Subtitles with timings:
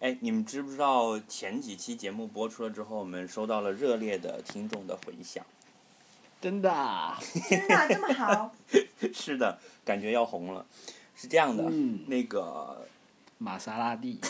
[0.00, 5.44] 哎，你们知不知道前几期节目播出了之后，我们收到了热烈的听众的回响？
[6.40, 7.18] 真的、啊，
[7.50, 8.54] 真的啊这么好？
[9.12, 10.64] 是的，感觉要红了。
[11.16, 12.86] 是这样的，嗯那个
[13.38, 14.20] 玛莎拉蒂，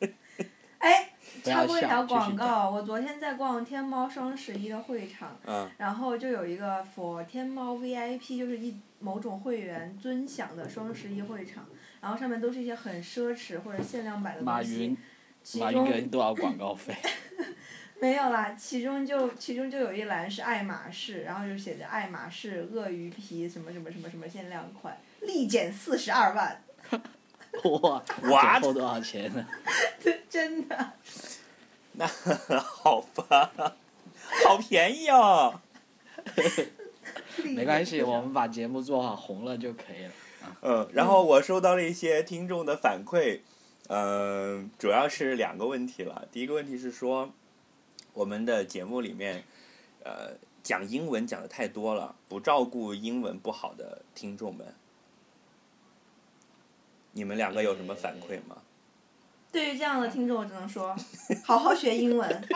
[0.76, 1.10] 哎，
[1.42, 11.64] 插播一条广告，我昨天在逛天猫双十一的会场，嗯然后就有一个 for 天猫 VIP，就是一某种会员尊享的双十一会场，
[12.00, 14.96] 然后上面都是一些很奢侈或者限量版的东马云
[15.42, 16.94] 西，，马云给多少广告费？
[18.00, 26.62] 没有啦，其中就其中就有一栏是爱马仕，然后就写着爱马仕鳄鱼皮什么什么什么什么限量款，立减四十二万，
[28.30, 28.52] 哇？
[28.52, 29.44] 减后多少钱呢？
[30.30, 30.92] 真的。
[31.94, 33.74] 那好吧，
[34.46, 35.60] 好便宜哦。
[37.42, 40.12] 没关系，我们把节目做好，红了就可以了。
[40.62, 43.40] 嗯，然后我收到了一些听众的反馈，
[43.88, 46.26] 嗯、主要是两个问题了。
[46.32, 47.30] 第一个问题是说，
[48.12, 49.44] 我们的节目里面，
[50.04, 50.32] 呃，
[50.62, 54.74] 讲英文讲的太多了，不照顾英文不好的听众们。
[57.12, 58.58] 你们两个有什么反馈吗？
[59.50, 60.94] 对于这样的听众，我只能说，
[61.42, 62.48] 好好学英文。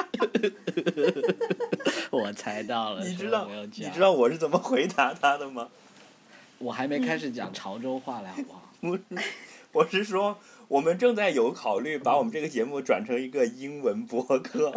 [2.10, 5.70] 我猜到了，你知道你知道我是怎么回答他的吗？
[6.62, 8.62] 我还没开始讲潮州话嘞，好不好？
[8.80, 9.02] 不是，
[9.72, 10.38] 我是说，
[10.68, 14.72] 我们正在有考虑把我们这个节目转成一个英文播客，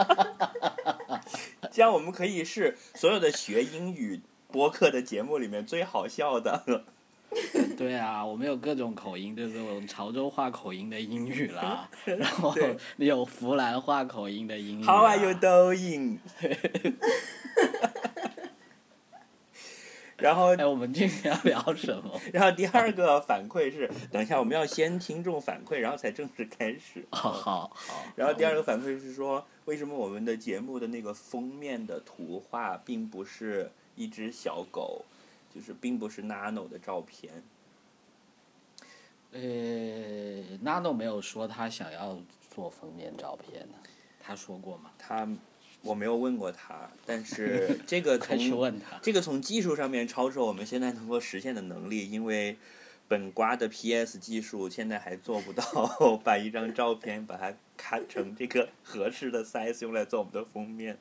[1.70, 4.20] 这样我们可以是所有的学英语
[4.50, 6.84] 播客的节目里面最好笑的。
[7.78, 14.84] 对啊，我们有各种口音，就是我们潮州话口音的英语啦，然后对有湖南话口音的英语。
[14.84, 16.18] How are you doing？
[20.22, 22.20] 然后，哎，我们今天要聊什么？
[22.32, 27.04] 然后第二个反馈是，等一下我们要先听众反馈，然后才正式开始。
[27.10, 28.04] 好好好。
[28.14, 35.04] 然后第二个反馈是说，为什么我们的节目的那个封面的图画并不是一只小狗，
[35.52, 37.42] 就是并不是 Nano 的照片？
[39.32, 39.40] 呃
[40.62, 42.16] ，Nano 没有说他想要
[42.54, 43.78] 做封面照片呢，
[44.20, 44.90] 他说过吗？
[44.98, 45.26] 他
[45.82, 48.98] 我没有问过他，但是 这个从问他。
[49.02, 52.56] 这个从技术上面超出我们现在能够实现的能力，因为
[53.08, 60.98] 本瓜的 PS 技术现在还做不到把一张照片把它砍成这个合适的 size 用来做我们的封面。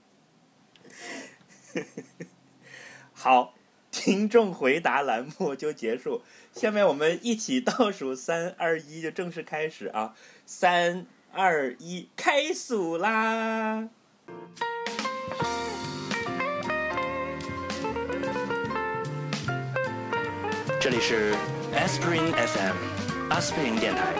[3.13, 3.53] 好，
[3.91, 6.21] 听众回答栏目就结束，
[6.51, 10.15] 下面我们一起倒数三二一就正式开始啊！
[10.45, 13.89] 三二一，开数啦！
[20.79, 21.35] 这里是
[21.75, 22.75] Aspirin FM
[23.29, 24.13] 阿司匹林电台。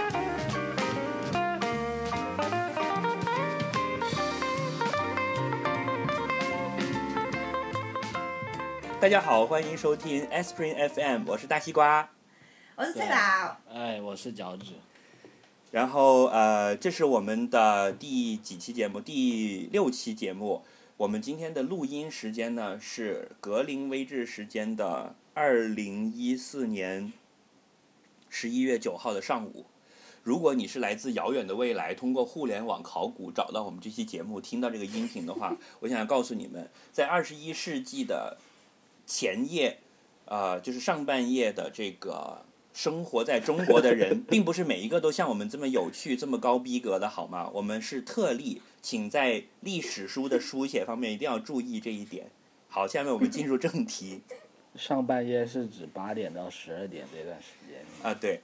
[8.99, 12.07] 大家好，欢迎收听 Aspirin FM，我是大西瓜。
[12.75, 14.73] 我是菜宝，哎，我是脚趾。
[15.71, 18.99] 然后呃，这是我们的第几期节目？
[18.99, 20.63] 第六期节目。
[20.97, 27.11] 我们今天的录音时间呢是格林威治时间的二零一四年
[28.29, 29.65] 十一月九号的上午。
[30.23, 38.37] 如果你是来自遥远的未来，通过互联网考古找到我们这期节目，听到这个音频的话，我想要告诉你们，在二十一世纪的
[39.07, 39.79] 前夜，
[40.25, 47.49] 呃，就是上半夜的这个生活在中国的人， 并不是每一个都像我们这么有趣、这么高逼格的，好吗？
[47.53, 52.27] 我们是特例，请在历史书的书写方面一定要注意这一点。
[52.69, 54.21] 好，下面我们进入正题
[54.75, 57.83] 上半夜是指八点到十二点这段时间。
[58.01, 58.39] 啊，对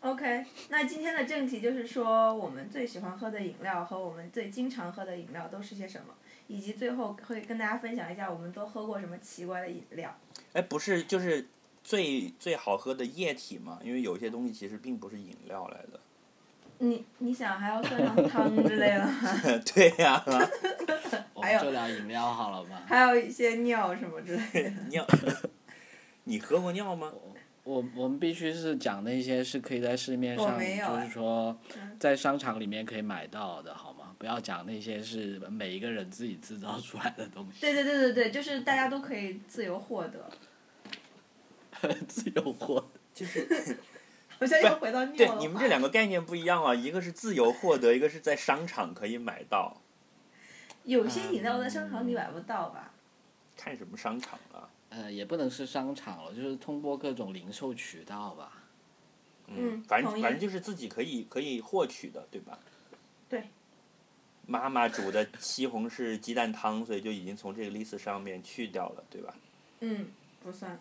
[0.00, 6.12] ，OK，那今天的正题就是说，我们最喜欢喝的饮料和我们最经常喝的饮料都是些什么，
[6.48, 10.14] 以及最后会跟大家分享一下我们都喝过什么奇怪的饮料。
[10.52, 11.46] 哎，不是，就是
[11.84, 16.00] 最最好喝的液体嘛，因为有些东西其实并不是饮料来的。
[16.78, 19.12] 你你想还要算上汤之类的吗？
[19.74, 20.18] 对呀、
[21.40, 22.82] 还 有我们就聊饮料好了嘛。
[22.86, 24.70] 还有一些尿什么之类的。
[24.90, 25.06] 尿，
[26.24, 27.12] 你喝过尿吗？
[27.64, 34.16] 我我们必须是讲那些是可以在市面上，就是哎说嗯在商场里面可以买到的，好吗？
[34.18, 37.60] 不要讲那些是每一个人自己制造出来的东西。
[37.60, 40.28] 对对对对对，就是大家都可以自由获得。
[42.08, 43.78] 自由获得就是
[44.38, 45.04] 好像又回到。
[45.06, 49.80] 对你们这两个概念不一样啊，一个是自由获得，一个是在商场可以买到。
[50.84, 52.92] 有些饮料在商场里买不到吧？
[53.56, 54.68] 看什么商场啊？
[54.90, 58.52] 呃，也不能是商场了，就是通过各种零售渠道吧。
[59.48, 62.58] 嗯反正反正就是自己可以可以获取的，对吧？
[63.28, 63.44] 对。
[64.44, 69.34] 妈妈煮的西红柿鸡蛋汤，所以就已经从这个 list 上面去掉了，对吧？
[69.80, 70.08] 嗯，
[70.42, 70.80] 不算，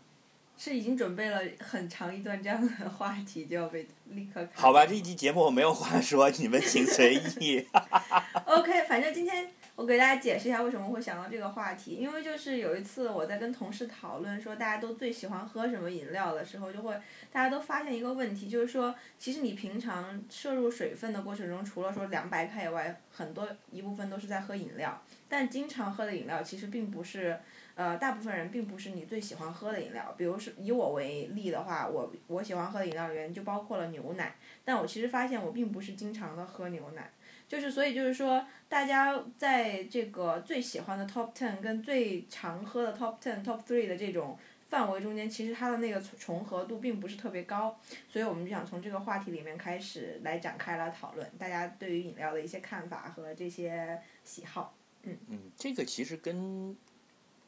[0.63, 7.67] 是已经准备了很长一段这样的话题，就要被立刻卡好吧，这一期节目我没有话说，你们请随意。
[8.45, 16.93] OK，反正今天我给大家解释一下为什么会想到这个话题，因为就是有一次我在跟同事讨论说大家都最喜欢喝什么饮料的时候，就会
[17.31, 27.39] 大家都发现一个问题，就是说其实你平常摄入水分的过程中，除了说凉白开以外，很多一部分都是在喝饮料，但经常喝的饮料其实并不是。
[27.75, 37.11] 呃，大部分人并不是你最喜欢喝的饮料，比如说以我为例的话，我我喜欢喝的饮料里面就包括了牛奶，但我其实发现我并不是经常的喝牛奶，
[37.47, 44.37] 就是所以就是说，大家在这个最喜欢的 top ten 跟最常喝的 top ten、top three 的这种
[44.67, 47.77] 范围中间，其实它的那个重合度并不是特别高，
[48.07, 54.73] 所以我们就想从这个话题里面开始来展开来讨论大家对于饮料的一些看法和这些喜好。
[55.03, 55.17] 嗯。
[55.27, 56.75] 嗯，这个其实跟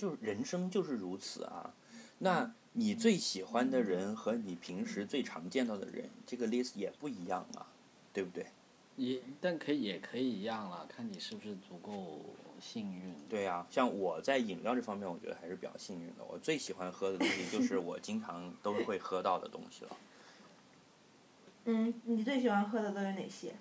[0.04, 1.74] 就是人生就是如此啊。
[2.20, 7.68] 那你最喜欢的人和你平时最常见到的人，这个 list 也不一样啊，
[8.12, 8.48] 对不对？
[8.98, 12.20] 也但可以也可以一样了，看你是不是足够
[12.60, 13.16] 幸运。
[13.30, 16.24] 对呀、像我在饮料这方面，我觉得还是比较幸运的。
[16.30, 19.98] 我最喜欢喝的东西就 是我经常都会喝到的东西了。
[21.66, 23.56] 嗯，你最喜欢喝的都有哪些？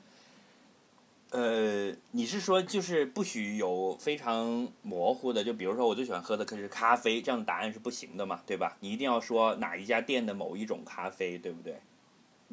[1.33, 8.77] 呃，你是说就是不许有非常模糊的，就比如说我最喜欢喝的可是咖啡，这样的答案是不行的嘛，对吧？
[8.81, 11.81] 你一定要说哪一家店的某一种咖啡，对不对？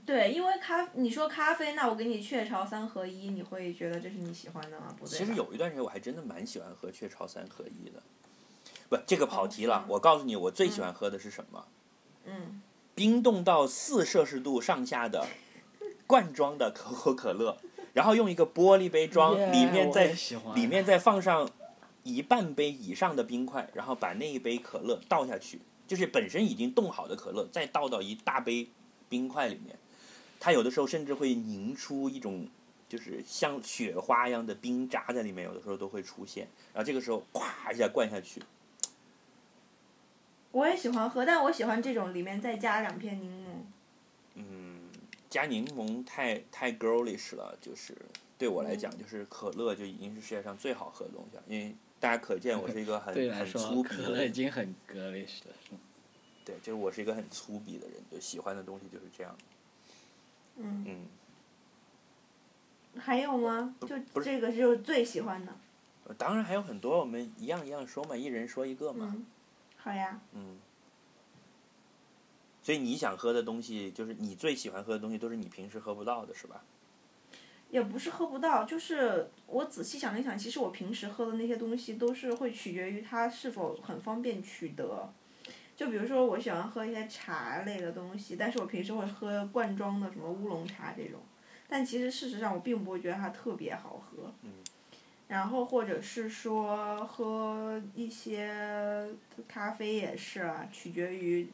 [0.06, 4.96] 对，因为咖你说咖啡，那我给你雀巢三合一，你会觉得这是你喜欢的吗？
[4.98, 5.18] 不对。
[5.18, 8.02] 其实有一段时间我还真的蛮喜欢喝雀巢三合一的，
[8.88, 9.86] 不，这个跑题了哦。
[9.90, 11.66] 我告诉你，我最喜欢喝的是什么？
[12.24, 12.62] 嗯，
[12.96, 15.28] 冰冻到四摄氏度上下的
[16.08, 17.58] 罐装的可口可乐，
[17.94, 20.16] 然后用一个玻璃杯装，里面我再
[20.56, 21.50] 里面再放上
[22.04, 28.70] 一半杯以上的冰块，然后把那一杯可乐倒下去，就是本身已经冻好的可乐，再倒到一大杯
[29.10, 29.78] 冰块里面，
[30.40, 32.48] 它有的时候甚至会凝出一种
[32.88, 38.42] 就是像雪花一样的冰渣在里面，有的时候都会出现，然后这个时候咵一下灌下去，
[40.52, 43.59] 我也喜欢喝，但我喜欢这种里面再加两片柠檬。
[45.30, 47.96] 嗯，加柠檬太太 girlish 了，就是
[48.38, 55.54] 对我来讲，就是可乐就已经是世界上最好喝的东西了，因为大家可见我是一个很 很粗说，鄙可乐已的人，经很 girlish 了。
[56.46, 59.38] 对，就是我是一个很粗鄙的人，就喜欢的东西就是这样，
[60.58, 61.08] 嗯，嗯，
[63.00, 63.76] 还有吗？
[63.82, 65.54] 就这个就是最喜欢的。
[66.06, 69.26] 呃当然还有很多，我们一样一样说嘛，一人说一个嘛，嗯，
[69.78, 70.20] 好呀。
[70.34, 70.58] 嗯。
[72.70, 76.64] 所以你想喝的东西，就是你最喜欢喝的东西，都是你平时喝不到的，是吧？
[77.72, 85.12] 也不是喝不到，就是我仔细想了一想，其实我平时喝的那些东西都是会取决于它是否很方便取得。
[85.76, 91.20] 就比如说，我喜欢喝一些茶类的东西，但是我平时会喝罐装的什么乌龙茶这种，
[91.68, 94.32] 但其实事实上我并不会觉得它特别好喝。
[94.44, 94.52] 嗯
[95.28, 99.10] 然后或者是说喝一些
[99.48, 101.48] 咖啡也是啊，取决于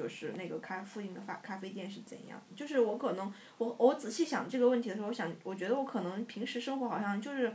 [0.00, 2.40] 就是那个咖附近的咖咖啡店是怎样。
[2.56, 7.54] 就是我可能我我仔细想这个问题的时候，我想我觉得我可能平时生活好像就是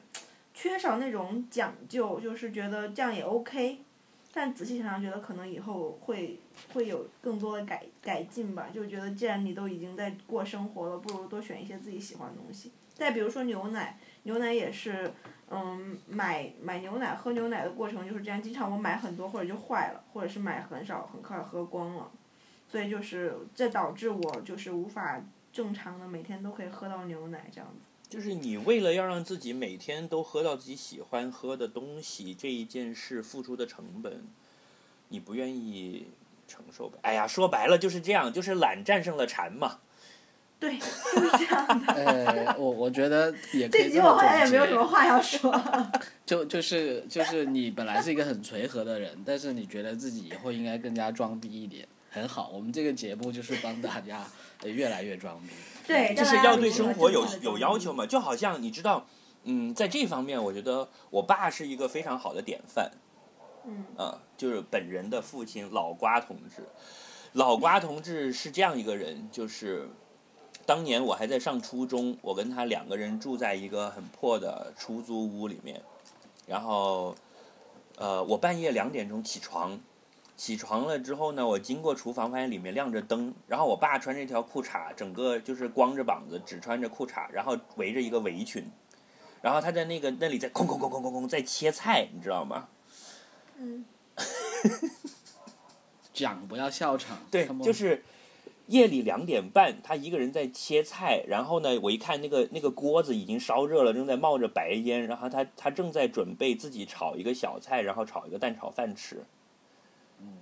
[0.54, 3.80] 缺少那种讲究，就是觉得这样也 OK。
[4.32, 6.40] 但仔细想想，觉得可能以后会
[6.74, 8.68] 会有更多的改改进吧。
[8.74, 12.72] 就觉得既然你都已经在过生活了，不如多选一些自己喜欢的东西。
[12.94, 15.12] 再比如说牛奶，牛奶也是，
[15.50, 22.10] 嗯，买买牛奶喝牛奶的过程就是这样，经常我买很多或者就坏了，或者是买很少很快喝光了，
[22.76, 27.80] 所以就是这导致我就是无法正常的每天都可以喝到牛奶这样子。
[28.10, 34.26] 就是你为了要让自己每天都喝到自己喜欢喝的东西这一件事付出的成本，
[35.08, 36.08] 你不愿意
[36.50, 36.98] 承受呗？
[37.04, 39.80] 哎呀，说白了就是这样，就是懒战胜了馋嘛。
[40.60, 41.94] 对，就是这样的。
[41.94, 45.50] 呃，我我觉得也 可这以这么集我好像也没有什么话要说。
[46.28, 52.50] 就就是就是你本来是一个很随和的人，但是你觉得自己以后应该更加装逼一点，很好。
[52.54, 54.26] 我们这个节目就是 帮大家
[54.62, 55.50] 呃越来越装逼。
[55.86, 59.06] 对，就是要对生活有有要求嘛，就好像你知道，
[59.44, 62.90] 嗯，在这方面，我觉得我爸是一个非常好的典范。
[63.68, 66.64] 嗯啊，就是本人的父亲老瓜同志。
[67.34, 69.90] 老瓜同志是这样一个人，就是
[70.66, 75.82] 当年我还在上初中，我跟他两个人住在一个很破的出租屋里面，
[76.48, 77.14] 然后，
[77.98, 79.78] 呃，我半夜两点钟起床，
[80.38, 88.70] 起床了之后呢，我经过厨房发现里面亮着灯，然后我爸穿着一条裤衩，整个就是光着膀子，只穿着裤衩，然后围着一个围裙，
[89.42, 92.68] 然后他在那个那里在空空空空空空在切菜，你知道吗？
[93.58, 93.86] 嗯，
[96.12, 97.18] 讲不要笑场。
[97.32, 98.04] 对就是
[98.68, 109.24] 夜里两点半，他一个人在切菜，然后呢，我一看那个那个锅子已经烧热了，正在冒着白烟，然后他他正在准备自己炒一个小菜，然后炒一个蛋炒饭吃。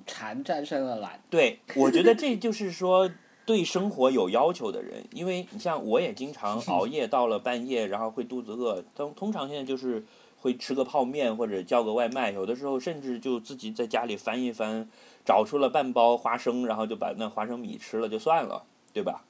[0.06, 1.22] 馋战胜了懒。
[1.30, 3.10] 对，我觉得这就是说
[3.46, 10.04] 对生活有要求的人，因为你像我也经常熬夜到了半夜，然后会肚子饿，通通常现在就是
[10.40, 14.90] 会吃个泡面或者叫个外卖，有的时候甚至就自己在家里翻一翻，
[15.26, 18.64] 找出了半包花生，然后就把那花生米吃了就算了，
[18.94, 19.26] 对吧？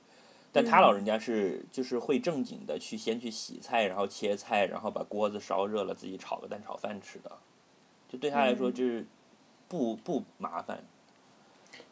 [0.56, 7.32] 但他老人家是就是会正经的去先去洗菜，然后切菜，然后把锅子烧热了，自己炒个蛋炒饭吃的，
[8.08, 9.04] 就对他来说嗯就是
[9.74, 10.84] 不不麻烦。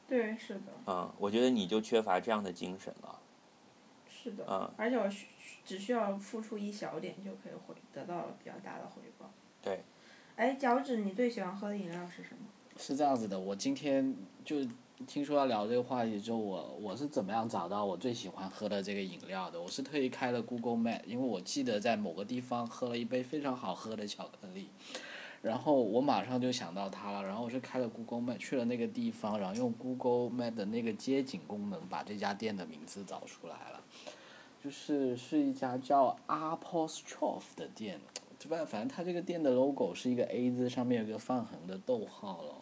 [0.08, 3.18] 对，是的，嗯，我觉得你就缺乏这样的精神了。
[4.08, 5.26] 是的，嗯而且我需
[5.66, 9.32] 只需要付出一小点就可以回得到比较大的回报。
[9.64, 9.82] 对。
[10.36, 12.46] 哎，脚趾，你最喜欢喝的饮料是什么？
[12.78, 14.58] 是这样子的，我今天就
[15.08, 19.60] 听说要聊这个话题之后，我我是怎么样找到我最喜欢喝的这个饮料的？
[19.60, 24.70] 我是特意开了 Google Map，因为我记得在某个地方喝了一杯非常好喝的巧克力，
[25.42, 33.82] 然后我马上就想到它了，然后我是开了 Google Map 去了那个地方，然后用 Google Map 的那个街景功能把这家店的名字找出来了，
[34.64, 38.00] 就是是一家叫 Apostrophe 的店，
[38.38, 38.64] 对吧？
[38.66, 42.56] 反正它这个店的 logo 是一个 A 字，上面有个放横的逗号了。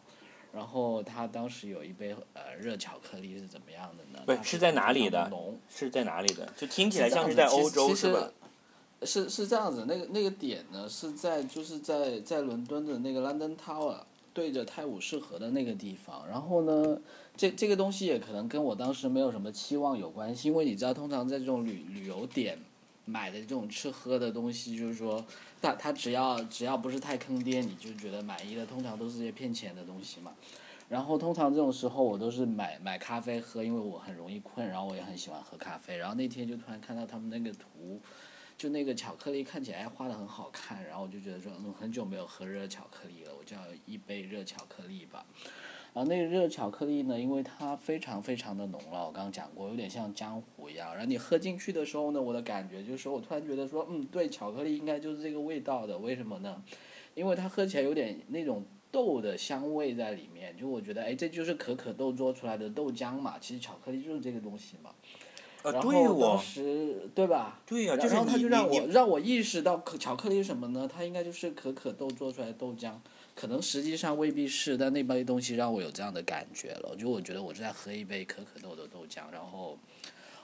[0.51, 4.24] 然后他当时有一杯呃热巧克力是怎么样的呢？
[4.25, 5.31] 它不是在哪里的
[5.69, 6.51] 是在哪里的？
[6.57, 8.31] 就听起来像是在欧洲是吧？
[9.03, 13.97] 是是这样子，那个那个点呢是在就是在在伦敦的那个 London Tower
[14.33, 16.27] 对着泰晤士河的那个地方。
[16.27, 16.99] 然后呢，
[17.35, 22.57] 这这个东西也可能跟我当时没有什么期望有关系，因为你知道，通常在这种旅旅游点
[23.05, 25.25] 买的这种吃喝的东西，就是说，
[25.61, 30.31] 它它只要只要不是太坑爹，你就觉得满意的，通常都是些骗钱的东西嘛。
[30.89, 35.97] 然后通常这种时候我都是买买咖啡喝，因为我很容易困，然后我也很喜欢喝咖啡。
[35.97, 37.99] 然后那天就突然看到他们那个图，
[38.59, 45.25] 就那个巧克力看起来画的很好看，然后我就觉得说，嗯，很久没有喝热巧克力了，我就要一杯热巧克力吧。
[45.93, 50.91] 然后那个热巧克力呢，因为它非常非常的浓了，我刚刚讲过，有点像浆糊一样。
[50.91, 56.61] 然后你喝进去的时候呢，我的感觉就是说我突然觉得说，嗯，对，巧克力应该就是这个味道的，为什么呢？
[57.15, 64.93] 因为它喝起来有点那种豆的香味在里面，就我觉得，哎，这就是可可豆做出来的豆浆嘛，其实巧克力就是这个东西嘛。
[65.63, 67.59] 呃，对当我，时对吧？
[67.65, 70.89] 对呀、然就是你然后他就让我让我意识到可巧克力是什么呢？
[70.91, 72.93] 它应该就是可可豆做出来的豆浆，
[73.35, 76.95] 可能实际上未必是，但那杯东西让我有这样的感觉了。
[76.97, 79.77] 就我觉得我是在喝一杯可可豆的豆浆，然后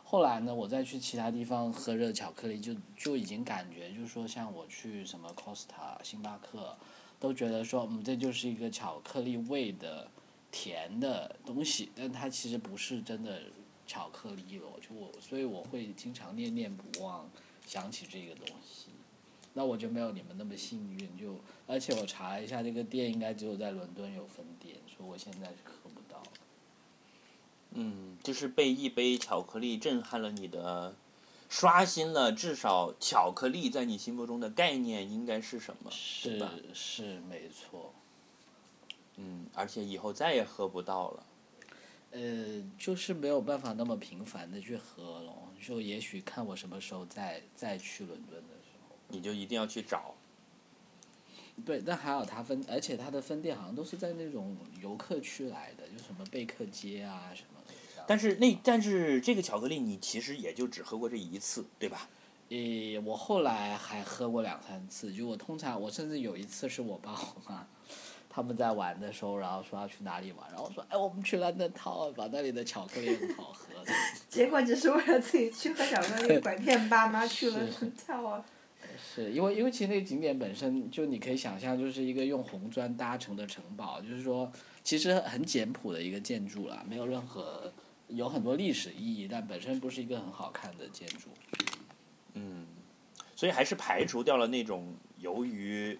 [0.03, 6.75] 后来呢，我再去其他地方喝热巧克力，就就已经感觉就是说，像我去什么 Costa、星巴克，
[7.19, 10.07] 都觉得说，嗯，这就是一个巧克力味的
[10.51, 13.39] 甜的东西，但它其实不是真的
[13.87, 14.67] 巧克力了。
[14.81, 17.29] 就我，所以我会经常念念不忘
[17.65, 18.87] 想起这个东西。
[19.57, 26.21] 那我就没有你们那么幸运，就而且我查了一下，这个店应该只有在伦敦有分店，所以我现在是喝不到。
[27.71, 30.93] 嗯，就是被一杯巧克力震撼了你的，
[31.47, 36.51] 刷新了至少巧克力在你心目中的概念应该是什么，是吧？
[36.73, 37.93] 是没错，
[39.15, 41.23] 嗯，而且以后再也喝不到了。
[42.15, 48.95] 呃，就是没有办法那么频繁的去喝了，就也许看我什么时候再再去伦敦的时候。
[49.09, 50.15] 你就一定要去找。
[51.65, 57.73] 对，但还好它分，而且它的分店好像都是在那种游客区来的，就什么贝克街啊什么的。
[58.07, 62.07] 但是那但是这个巧克力你其实也就只喝过这一次，对吧？
[62.47, 67.67] 诶，我后来还喝过两三次，就我通常我甚至有一次是我爸我妈
[68.35, 73.93] 他们在玩的时候，然后说要去哪里玩，然后说哎我们去兰登套吧，那里的巧克力很好喝的。
[74.27, 78.43] 结果只是为了自己去喝巧克力，拐骗爸妈去了是跳啊！
[79.01, 84.51] 是因为因为其实那个景点本身就你可以想象，就是一个用红砖搭成的城堡，就是说
[84.83, 87.71] 其实很简朴的一个建筑啦，没有任何
[88.09, 91.29] 有很多历史意义，但本身不是一个很好看的建筑。
[92.33, 92.67] 嗯，
[93.33, 95.97] 所以还是排除掉了那种由于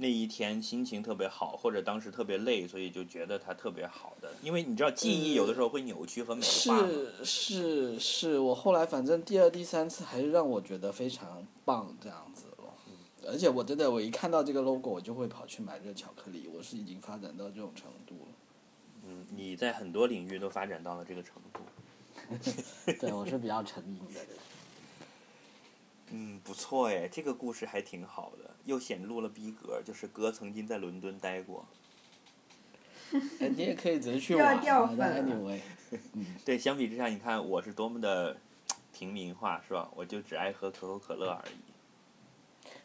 [0.00, 4.30] 那一天心情特别好，或者当时特别累，所以就觉得它特别好的。
[4.42, 6.86] 因为你知道，记忆有的时候会扭曲和美化嘛。
[6.86, 12.72] 是是是，我后来反正第二、第三次还是让我觉得非常棒这样子了。
[13.26, 16.48] 而且我真的，我一看到这个 logo，我就会跑去买热巧克力。
[16.54, 18.32] 我是已经发展到这种程度了。
[19.04, 21.60] 嗯你在很多领域都发展到了这个程度。
[23.00, 24.28] 对，我是比较沉迷的人。
[26.10, 31.66] 嗯，不错哎，这个故事还挺好的，又显露了逼格，就是哥曾经在伦敦待过。
[33.40, 35.60] 哎，你也可以只是去玩嘛掉粉了但，anyway，
[36.44, 38.36] 对，相比之下，你看我是多么的
[38.92, 39.90] 平民化，是吧？
[39.94, 41.54] 我就只爱喝可口可乐而已。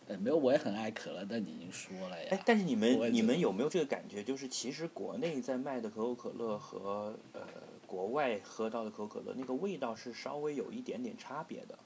[0.08, 2.44] 呃，没有，我也很爱可乐，但你已经说了呀哎呀，。
[2.46, 4.24] 但是你们你们有没有这个感觉？
[4.24, 7.42] 就是其实国内在卖的可口可乐和呃
[7.86, 11.80] 国外喝到的可口可乐那个味道是稍微有一点点差别的，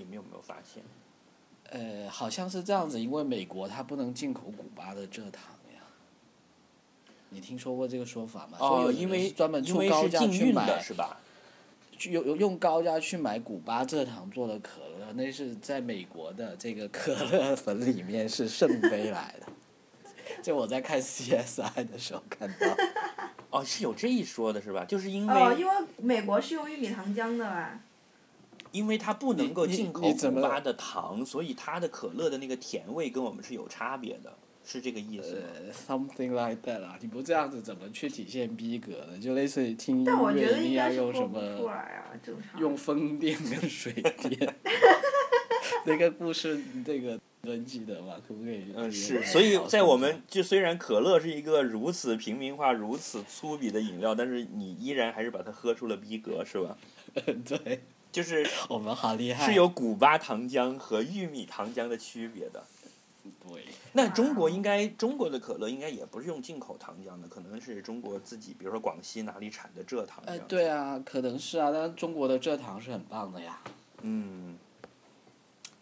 [0.00, 0.82] 你们有没有发现？
[1.68, 5.82] 呃，好像是这样子，因为美国它不能进口古巴的蔗糖呀。
[7.28, 8.56] 你听说过这个说法吗？
[8.58, 11.18] 哦，因为是专门出高价去买的是吧？
[11.98, 19.46] 去用用用高价去买古巴蔗糖做的可乐，那是在美国的这个可乐粉里面是圣杯来的。
[20.42, 22.76] 就我在看 CSI 的时候看到，
[23.50, 24.84] 哦，是有这一说的是吧？
[24.86, 27.78] 就是因为、哦，因为美国是用玉米糖浆的吧？
[28.72, 34.32] 因为它不能够你你进口古巴的糖，所以它的可乐的那个甜味跟我们是有差别的，
[34.64, 36.98] 是这个意思，something like that 啦。
[37.00, 39.18] 你不这样子怎么去体现逼格呢？
[39.18, 41.40] 就类似于听音乐一定要用什么。
[42.58, 44.54] 用风电跟水电。
[45.86, 48.16] 那个故事，这个能记得吗？
[48.28, 48.66] 可不可以？
[48.76, 56.76] 嗯，是，所以在我们就虽然可乐是一个如此平民化、如此粗鄙的饮料，但是你依然还是把它喝出了逼格，是吧？
[57.14, 57.80] 对，
[58.12, 59.46] 就是 我们好厉害。
[59.46, 62.64] 是有古巴糖浆和玉米糖浆的区别的。
[63.46, 63.66] 对。
[63.92, 70.42] 那中国应该中国的可乐应该也不是用进口糖浆的，可能是中国自己，比如说广西哪里产的蔗糖哎，浆。
[70.46, 73.60] 对啊，可能是啊，但是中国的蔗糖是很棒的呀。
[74.02, 74.56] 嗯，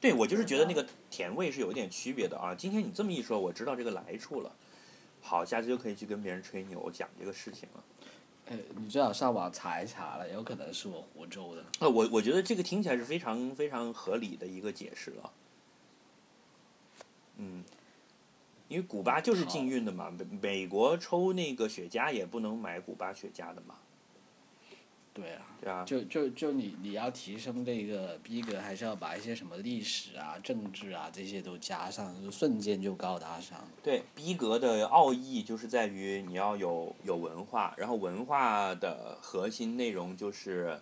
[0.01, 2.55] 对，我就是觉得那个甜味是有点区别的啊。
[2.55, 4.51] 今天你这么一说，我知道这个来处了。
[5.21, 7.85] 好，下次就可以去跟别人吹牛讲这个事情了。
[8.51, 11.63] 呃，你最好上网查一查了，有可能是我湖州的。
[11.81, 15.31] 啊我我觉得这个听起来是非常非常合理的一个解释了。
[17.37, 17.63] 嗯，
[18.69, 23.77] 因为古巴就是禁运的嘛，美美国抽那个雪茄也不能买古巴雪茄的嘛，
[25.61, 25.85] 对啊？
[25.85, 33.59] 就就就你你要提升这个逼格，还是要把一些什么历史啊、政治啊这些都加上，就瞬间就高大上。
[33.83, 40.81] 对，逼格的奥义就是在于你要有有文化，然后文化的核心内容就是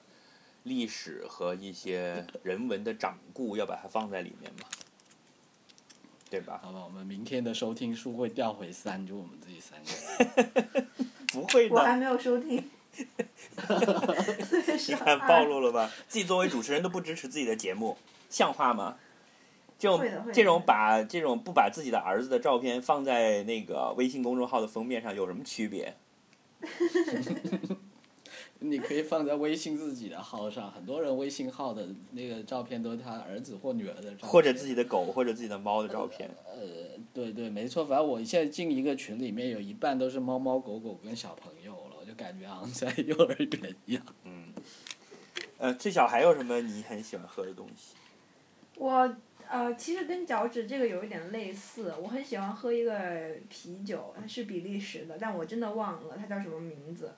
[0.64, 4.68] 历史和一些人文的掌故，要把它放在里面嘛，
[6.28, 6.60] 对吧？
[6.62, 10.86] 好吧，我们明天的收听数会掉回三，就我们自己三个。
[11.32, 12.70] 不会的，我还没有收听。
[14.88, 15.90] 你看暴露了吧？
[16.08, 17.96] 自己作为主持人都不支持自己的节目，
[18.30, 18.96] 像话吗？
[19.78, 25.94] 这种会的会的这种把这种不把自己的儿子的照片放在那个微信公众号的封面上有什么区别？
[28.58, 34.28] 你可以放在微信自己的号上，很多人微信号的那个照片都是他儿子或女儿的照片。
[34.30, 36.30] 或者自己的狗或者自己的猫的照片？
[36.46, 36.62] 呃
[37.12, 41.55] 对对，没错，反正我现在进一个群里面有一半都是猫猫狗狗跟小朋友
[42.16, 44.02] 感觉好像在幼儿园一样。
[44.24, 44.52] 嗯，
[45.58, 47.94] 呃，最小还有什么你很喜欢喝的东西？
[48.76, 49.16] 我
[49.48, 57.14] 呃，其实跟脚趾这个有一点类似，我很喜欢喝一个啤酒，它是比利时的，但我真的忘了它叫什么名字，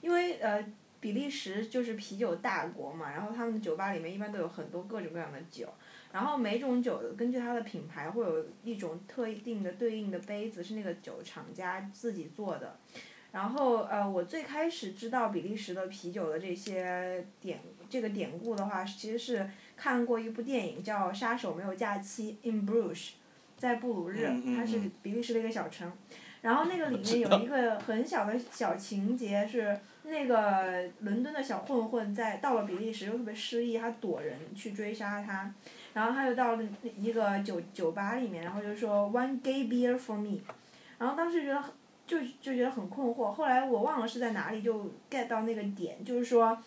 [0.00, 0.64] 因为呃，
[0.98, 5.72] 比利时就是啤酒大国嘛，然后他们的酒吧里面一般都有很多各种各样的酒，
[6.12, 12.76] 然后每种酒根据它的品牌会有一种特定的对应的杯子，是那个酒厂家自己做的。
[13.30, 17.60] 然后呃，我最开始知道比利时的啤酒的这些典
[17.90, 23.10] 这个典故的话，其实是看过一部电影叫《杀手没有假期》（In Bruges），
[23.56, 25.92] 在布鲁日它是嗯比利时的一个小城。
[26.40, 35.52] 然后那个里面有一个很小的小情节是，那个伦敦的小混混在到了比利时又特别失意，他躲人去追杀他，
[35.92, 36.64] 然后他就到了
[36.96, 40.38] 一个酒酒吧里面，然后就说 One gay beer for me，
[40.96, 41.74] 然后当时觉得很
[42.08, 46.58] 就就觉得很困惑，后来我忘了是在哪里就 get 到那个点，就是说。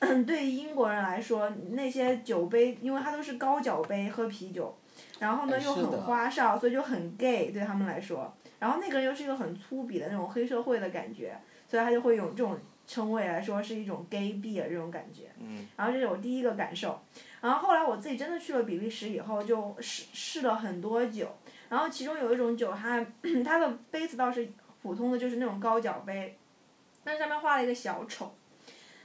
[0.26, 4.76] 对于英国人来说，那些酒杯，因为它都是高脚杯喝啤酒，
[5.18, 8.30] 然后呢又很花哨，所以就很 gay 对他们来说。
[8.58, 11.34] 然后那个人又是一个很粗鄙的那种黑社会的感觉，
[11.66, 15.22] 所以他就会用这种称谓来说是一种 gay beer 这种感觉。
[15.38, 17.00] 嗯然后这是我第一个感受。
[17.40, 21.28] 然后后来我自己真的去了比利时以后，就试试了很多酒，
[21.70, 23.02] 然后其中有一种酒它
[23.42, 24.46] 它的杯子倒是
[24.84, 26.36] 普通的，就是那种高脚杯，
[27.02, 28.34] 但是上面画了一个小丑。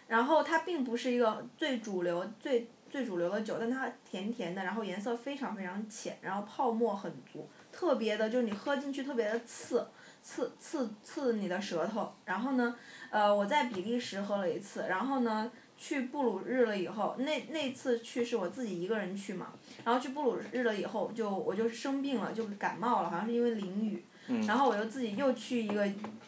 [0.09, 9.87] 然后它并不是一个最主流、最最主流的酒，但它甜甜的，然后颜色非常非常浅，然后泡沫很足，特别的，就是你喝进去特别的刺，
[10.21, 12.11] 刺刺刺你的舌头。
[12.25, 12.75] 然后呢，
[13.09, 19.53] 呃，我在比利时喝了一次，然后呢，去布鲁日了以后，那那次去是我自己一个人去嘛，
[19.85, 24.03] 然后去布鲁日了以后，就我就生病了，就感冒了，好像是因为淋雨。
[24.47, 25.87] 然后我又自己又去一个，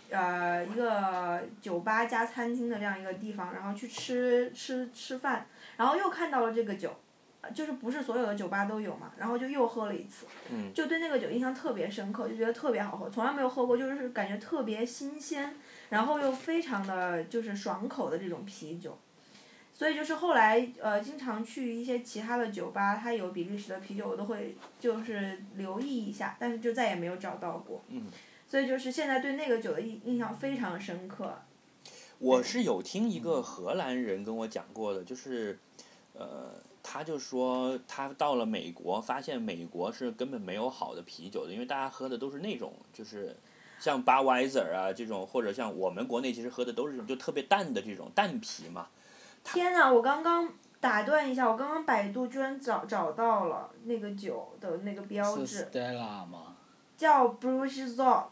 [0.10, 5.46] 呃，一个酒吧加餐厅的这样一个地方，然后去吃吃吃饭，
[5.78, 6.92] 然后又看到了这个酒，
[7.54, 10.26] 就是不是所有的酒吧都有嘛，然后就又喝了一次，
[10.74, 15.56] 就对那个酒印象特别深刻，就觉得特别好喝，从来没有喝过，就是感觉特别新鲜，
[15.90, 18.98] 然后又非常的就是爽口的这种啤酒。
[19.82, 27.82] 所以就是后来呃，经常去一些其他的酒吧，它有比利时的啤酒，我都会就是留意一下，但是就再也没有找到过。
[27.88, 28.04] 嗯。
[28.48, 31.36] 所以就是现在对那个酒的印印象非常深刻。
[32.20, 35.58] 我是有听一个荷兰人跟我讲过的，就是，
[36.14, 43.36] 呃，他就说他到了美国，发现美国是根本没有好的啤酒的，因为大家喝的都是那种就是，
[43.80, 48.88] 像 e i s e r 啊这种，或者像我们国内其实喝的都是这种就特别淡的这种淡啤嘛。
[49.44, 49.92] 天呐！
[49.92, 50.50] 我刚刚
[50.80, 55.68] 打断一下，我刚刚百度居然找找到了那个酒的那个标志。
[55.72, 56.56] Stella 吗？
[56.96, 58.28] 叫 Bruce Zot。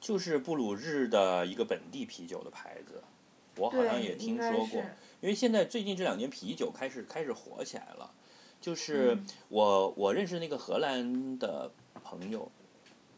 [0.00, 3.02] 就是布鲁日的一个本地啤酒的牌子，
[3.56, 4.82] 我好像也听说过。
[5.20, 8.10] 因为现在最近这两年啤酒开始开始火起来了，
[8.60, 9.16] 就是
[9.48, 11.70] 我我认识那个荷兰的
[12.02, 12.50] 朋友，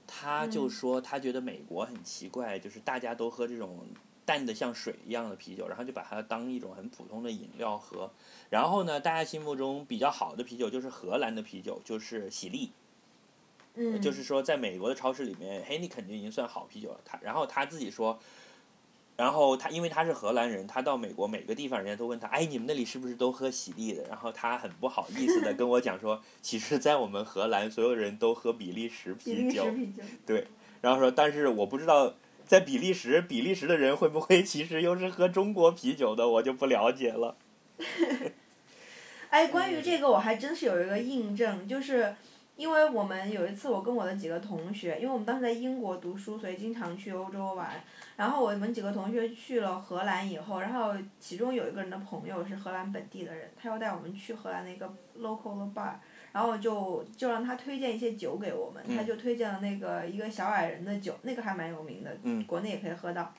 [0.07, 3.89] 他就说他觉得美国很奇怪，就是大家都喝这种。
[4.27, 8.11] 淡的像水一样的啤酒，然后就把它当一种很普通的饮料喝。
[8.51, 12.73] 然后呢，大家心目中比较好的啤酒就是荷兰的啤酒，就是喜力。
[13.75, 14.03] 嗯。
[14.03, 17.01] 就是说，在美国的超市里面，黑尼肯定已经算好啤酒了。
[17.05, 18.19] 他，然后他自己说，
[19.17, 24.03] 然后他因为他是荷兰人，他到美国每个地方，人家都问他，哎，你们那里是不是都喝喜力的？
[24.09, 29.67] 然后他很不好意思的跟我讲说，其实，在我们荷兰，所有人都喝比利时啤酒。
[29.71, 30.03] 啤酒。
[30.27, 30.49] 对，
[30.81, 32.12] 然后说，但是我不知道。
[32.47, 37.37] 在比利时，比利时的人会不会其实又是喝中国啤酒的，我就不了解了。
[39.29, 42.15] 哎，关于这个我还真是有一个印证，就是
[42.55, 47.83] 因为我们有一次我跟我的几个同学，因为我们当时在英国读书，所以经常去欧洲玩。
[48.17, 55.95] 然后我们几个同学去了荷兰以后，然后其中有一个人的朋友是荷兰本地的人，他要带我们去荷兰的一个 local bar。
[56.37, 62.14] 然后就就让他推荐一些酒给我们，他就推荐了那个一个小矮人的酒，那个还蛮有名的，
[62.46, 63.33] 国内也可以喝到。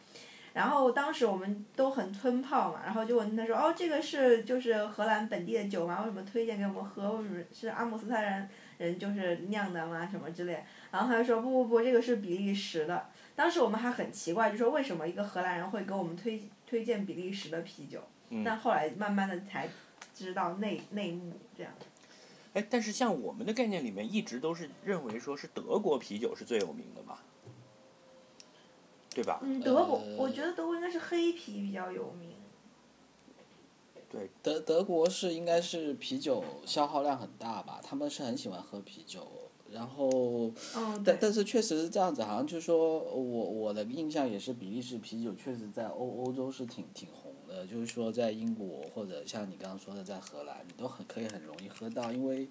[0.51, 5.99] 然后当时我们都很村炮嘛，然后就问他说：“哦，这个是就是荷兰本地的酒吗？
[5.99, 7.12] 为什么推荐给我们喝？
[7.17, 10.07] 为什么是阿姆斯特丹人就是酿的吗？
[10.12, 13.05] 什么之类？”然后他就说：“不不不，这个是比利时的。”
[13.38, 18.01] 当时我们还很奇怪，就说为什么一个荷兰人会给我们推推荐比利时的啤酒？
[18.43, 19.69] 但后来慢慢的才
[20.15, 21.71] 知道内内幕这样。
[22.58, 27.20] 哎，但是像我们的概念里面，一直都是认为说是德国啤酒是最有名的嘛，
[29.12, 29.39] 对吧？
[29.43, 32.32] 嗯，德国，我觉得德国应该是黑啤比较有名。
[34.10, 37.80] 对，德德国是应该是啤酒消耗量很大吧？
[37.84, 39.28] 他们是很喜欢喝啤酒，
[39.70, 40.52] 然后，
[41.06, 47.27] 但但是确实是这样子，好像就是说我我的印象也是比利时啤酒确实在欧欧洲是挺挺红。
[47.58, 52.12] 呃，就是说，在英国或者像你刚刚说的，在荷兰，你都很可以很容易喝到。
[52.12, 52.48] 因为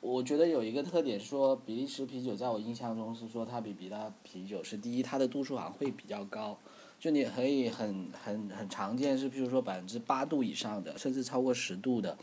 [0.00, 6.58] 我觉得有一个特点是，说比利时啤酒，在我印象中是说它比别的啤酒是第一，它的度数好像会比较高。
[6.98, 12.18] 就你可以很很很常见是，譬如说百分之八度以上的，甚至超过十度的，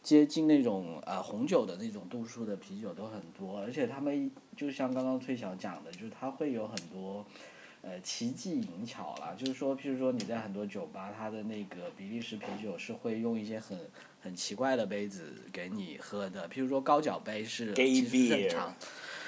[0.00, 3.58] 接近那种呃红酒的那种度数的啤酒都很多。
[3.58, 7.26] 而且他们就像刚刚崔晓讲的，就是它会有很多。
[7.86, 13.78] 呃，奇技淫巧了，就是说，譬如说你在很多酒吧，它的那个比利时啤酒是会用一些很
[14.22, 18.74] 很奇怪的杯子给你喝的，譬如说高脚杯是其实很常，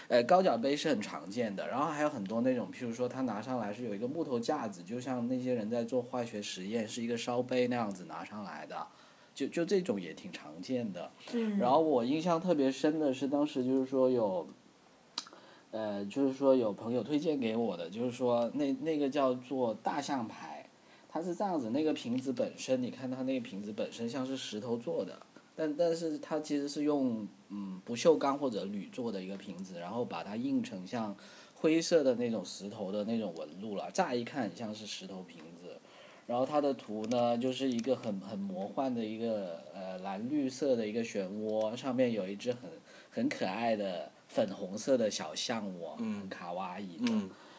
[0.08, 8.86] 呃，高脚杯是很常见的，然后还有很多那种，譬如说他拿上来是有一个木头架子，就像那些人在做化学实验是一个烧杯那样子拿上来的，
[9.34, 11.10] 就就这种也挺常见的。
[11.34, 11.58] 嗯。
[11.58, 14.48] 然后我印象特别深的是当时就是说有。
[15.72, 20.66] 呃，就是说有朋友推荐给我的，就是说那那个叫做大象牌，
[21.08, 25.20] 它是这样子，那个瓶子本身，你看它那个瓶子本身像是石头做的，
[25.54, 31.14] 但但是它其实是用嗯不锈钢或者铝做的一个瓶子，然后把它印成像
[31.54, 35.78] 灰色的那种石头的那种纹路了，乍一看像是石头瓶子，
[36.26, 42.70] 然后它的图呢就是一个很很魔幻的一个呃蓝绿色的一个漩涡，上面有一只很
[43.10, 44.10] 很可爱的。
[44.36, 47.10] 粉红色的小象我，嗯，卡哇伊的，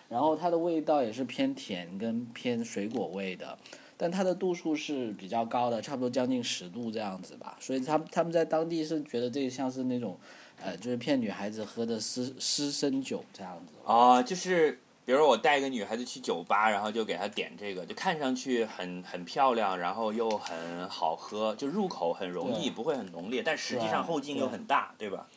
[0.10, 3.58] 然后它的味道也是偏甜跟偏水果味的，
[3.98, 10.16] 但它的度数是比较高的，差不多将近十度这样子吧，所以他们他们在当地是觉得这个像是那种，
[10.62, 13.74] 呃，就是骗女孩子喝的私私生酒这样子。
[13.92, 25.28] 啊，就是比如说我带一个女孩子去酒吧，然后就给她点这个，就看上去很很漂亮，然后又很好喝，就入口很容易，不会很浓烈，但实际上后劲又很大，对吧？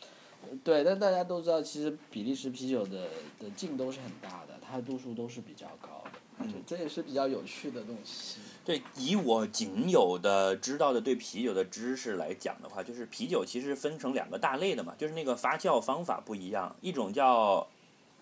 [0.65, 3.09] 对，但大家都知道，其实比利时啤酒的
[3.39, 6.11] 的劲都是很大的，它的度数都是比较高的，
[6.41, 8.41] 嗯这也是比较有趣的东西。
[8.65, 17.67] 对，以我仅有的知道的对啤酒的知识来讲的话，就是啤酒其实分成两个大类的嘛，就是那个发酵方法不一样，一种叫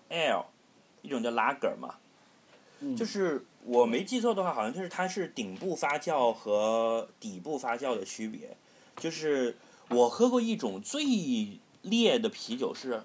[0.09, 0.45] ale，
[1.01, 1.95] 一种叫 lager 嘛。
[2.79, 8.55] 嗯，就是我没记错的话，好像就是它是顶部发酵和底部发酵的区别。
[8.97, 9.57] 就是
[9.89, 11.03] 我喝过一种最
[11.81, 13.01] 烈的啤酒是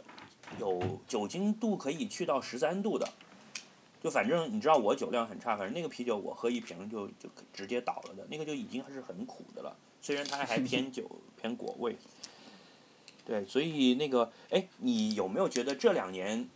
[0.58, 3.08] 有酒精度可以去到十三度的，
[4.02, 11.08] 就反正你知道我酒量很差，反正那个啤酒我喝一瓶就就直接倒了的，那个就已经是很苦的了，虽然它还偏 酒
[11.40, 11.96] 偏果味。
[13.26, 16.46] 对，所以那个，哎，你有没有觉得这两年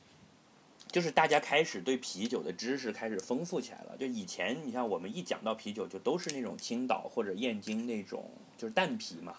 [0.92, 3.96] 就是大家开始对啤酒的知识开始丰富起来了。
[3.98, 9.34] 就以前你像我们一讲到啤酒，就都是那种青岛或者燕京那种，就是淡啤嘛。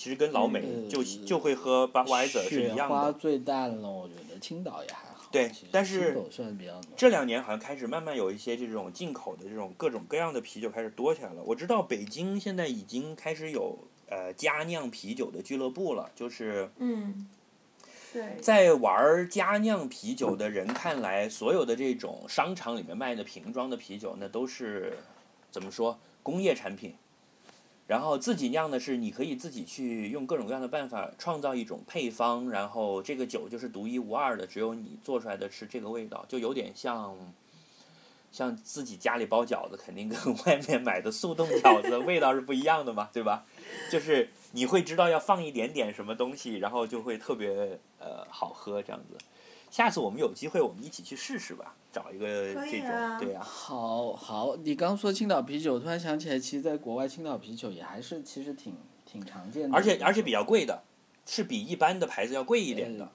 [0.00, 2.88] 其实跟老美嗯就就会喝 Budweiser 是一样的。
[2.88, 5.28] 花最淡了，我觉得青岛也还好。
[5.30, 6.80] 对但是青岛算比较。
[6.96, 11.42] 这两年好像开始慢慢有一些这种进口的这种各种各样的啤酒开始多起来了。
[11.44, 13.76] 我知道北京现在已经开始有
[14.08, 17.28] 呃佳酿啤酒的俱乐部了，就是嗯，
[18.14, 24.96] 对，在玩佳酿啤酒的人看来，所有的这种商场里面卖的瓶装的啤酒，那都是
[25.50, 26.94] 怎么说工业产品。
[27.90, 37.16] 然后自己酿的是，你可以自己去用各种各样的办法创造一种配方，然后这个酒就是独一无二的，只有你做出来的是这个味道，就有点像，
[38.30, 43.44] 像自己家里包饺子，肯定跟 外面买的速冻饺子味道是不一样的嘛，对吧？
[43.90, 49.18] 就是你会知道要放一点点什么东西，然后就会特别呃好喝这样子。
[49.70, 58.74] 下次我们有机会，我们一起去试试吧，找一个这种，啊对呀、好好，你刚说青岛啤酒，突然想起来，其实在国外青岛啤酒也还是其实挺
[59.06, 60.82] 挺常见的，而且而且比较贵的，
[61.24, 63.10] 是比一般的牌子要贵一点的。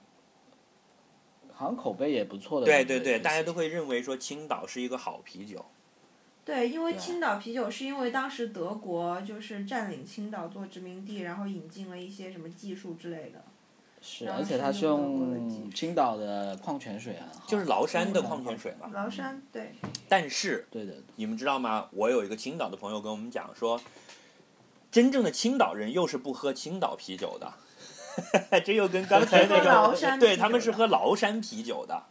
[1.52, 2.66] 好像口碑也不错的。
[2.66, 5.64] 对对对，大家都会认为说青岛是一个好啤酒。
[6.44, 13.42] 对，因为青岛啤酒是因为当时德国就是占领青岛做殖民地，然后引进了一些什么技术之类的。
[14.08, 18.88] 是，而且它是是用青岛的矿泉水啊，就是崂山的嗯矿泉水嘛。
[18.94, 19.74] 崂山对，
[20.08, 21.88] 但是对的，你们知道吗？
[21.90, 23.80] 我有一个青岛的朋友跟我们讲说，
[24.92, 27.52] 真正的青岛人又是不喝青岛啤酒的，
[28.64, 32.04] 这又跟刚才那喝崂山个，对他们是喝崂山啤酒的。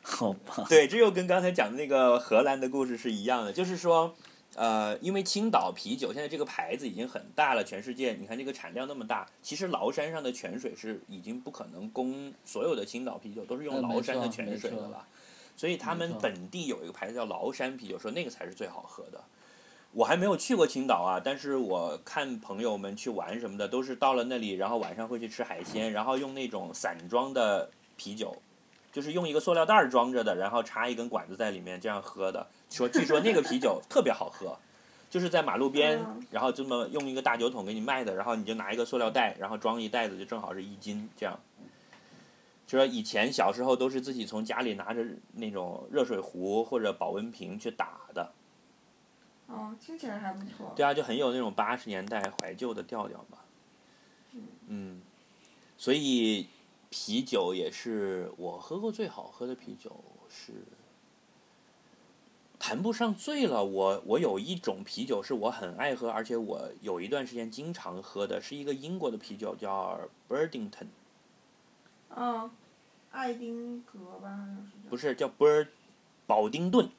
[0.00, 4.14] 好吧，对，这又跟刚才讲的那个荷兰的故事是一样的，就是说，
[4.54, 15.06] 呃，因为青岛啤酒现在这个牌子已经很大了，全世界你看这个产量那么大，其实崂山上的泉水是已经不可能供所有的青岛啤酒都是用崂山的泉水的了，
[15.56, 19.22] 所以他们本地有一个牌子叫崂山啤酒，说那个才是最好喝的。
[19.92, 28.36] 我还没有去过青岛啊，但是我看朋友们去玩什么的，都是到了那里，然后晚上会去吃海鲜，然后用那种散装的啤酒，
[28.92, 32.46] 就是用一个塑料袋儿装着的，然后插一根管子在里面这样喝的。
[32.70, 34.58] 说据说那个啤酒特别好喝，
[35.10, 41.38] 就是在马路边嗯，然后这么用一个大酒桶给你卖的，然后你就拿一个塑料袋，然后装一袋子，就正好是一斤这样。
[42.66, 45.02] 就说以前小时候都是自己从家里拿着
[45.32, 48.30] 那种热水壶或者保温瓶去打的，
[49.46, 50.72] 哦，听起来还不错。
[50.76, 53.38] 对啊，就很有那种八十年代怀旧的调调嘛。
[54.66, 55.00] 嗯，
[55.78, 56.46] 所以
[56.90, 59.90] 啤酒也是我喝过最好喝的啤酒
[60.28, 60.52] 是，
[62.68, 63.64] 谈不上醉了。
[63.64, 70.88] 我我有一种啤酒是我很爱喝，而且我有一段时间经常喝的，是一个英国的啤酒，叫 Birdington，
[72.14, 72.50] 嗯，
[73.10, 74.72] 爱丁格吧，好像是。
[74.90, 75.68] 不是叫 Bird，
[76.26, 76.90] 保丁顿，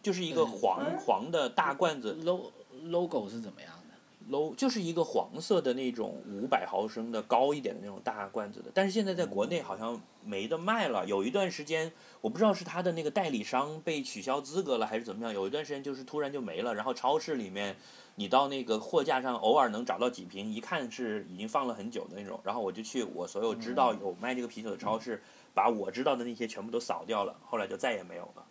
[0.00, 2.50] 就是一个嗯黄嗯黄的大罐子，logo
[2.84, 3.83] logo 是怎么样的？
[4.30, 11.04] Low 就是一个黄色的那种五百毫升的高一点的那种大罐子的，但是现在在国内好像没得卖了。
[11.06, 16.74] 有一段时间，我不知道是他的那个代理商被取消资格了还是怎么样，有一段时间就是突然就没了。
[16.74, 17.76] 然后超市里面，
[18.14, 22.40] 你到那个货架上偶尔能找到几瓶，一看是已经放了很久的那种。
[22.42, 28.44] 然后我就去我所有知道有卖这个啤酒的超市，把我知道的那些全部都扫掉了，后来就再也没有了。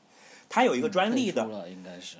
[0.49, 1.47] 它有一个专利的。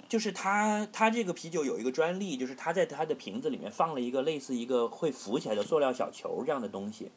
[0.09, 7.12] 就是它，它这个啤酒有一个专利，就是它在它的瓶子里面放了一个类似一个会浮起来的塑料小球这样的东西，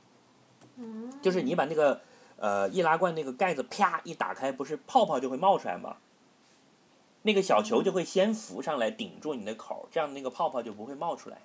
[0.77, 1.13] 嗯。
[1.23, 2.01] 就是你把那个
[2.37, 5.97] 呃易拉罐那个盖子啪一打开，不是泡泡就会冒出来吗？
[7.23, 11.43] 那个小球就会先浮上来顶住你的口，这样那个泡泡就不会冒出来。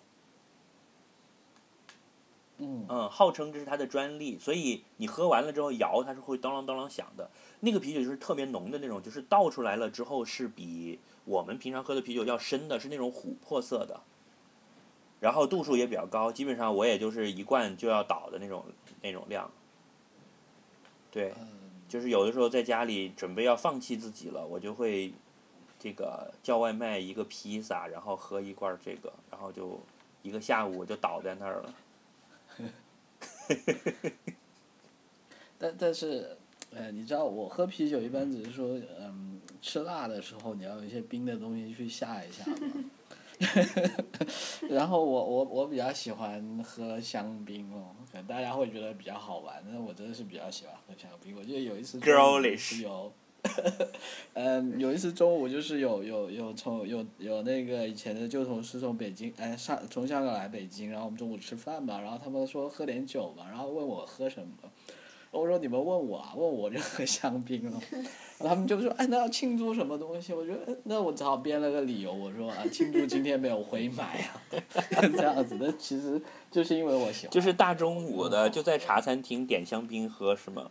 [2.63, 7.29] 嗯，嗯，号称这是它的专利，所以你喝完了之后摇它是会当啷当啷响的。
[7.59, 13.99] 那个啤酒就是特别浓的那种，就是倒出来了之后是比我们平常喝的啤酒要深的，是那种琥珀色的。
[15.19, 18.63] 然后度数也比较高，基本上我也就是一罐就要倒的那种
[19.01, 19.49] 那种量。
[21.11, 21.33] 对，
[21.87, 25.13] 就是有的时候在家里准备要放弃自己了，我就会
[25.79, 29.79] 这个叫外卖一个披萨，然后喝一罐这个，然后就
[30.21, 31.73] 一个下午就倒在那儿了。
[35.57, 36.37] 但但是，
[36.71, 42.85] 呃，你知道我喝啤酒一般只是说，嗯，吃辣的时候你要有一些冰的东西去下一下嘛。
[44.69, 51.35] 然后我我我比较喜欢喝香槟哦，可能大家会觉得比较好玩，但是我真的是比较喜欢喝香槟。
[51.35, 51.99] 我记得有一次
[52.81, 53.11] 有，
[54.33, 64.47] 嗯，有一次中午就是有有有从有有那个以前的旧同事从北京哎上从香港来北京，然后我们中午吃饭嘛，然后他们说喝点酒嘛，然后问我喝什么。
[65.31, 67.79] 我说你们问我啊，问我就喝香槟了，
[68.37, 70.33] 然后他们就说哎那要庆祝什么东西？
[70.33, 74.43] 我觉得那我只好编了个理由，我说啊庆祝今天没有回买啊，
[75.15, 80.69] 这样子那其实就是因为我喜欢，就是大中午的就在茶餐厅点香槟喝是吗？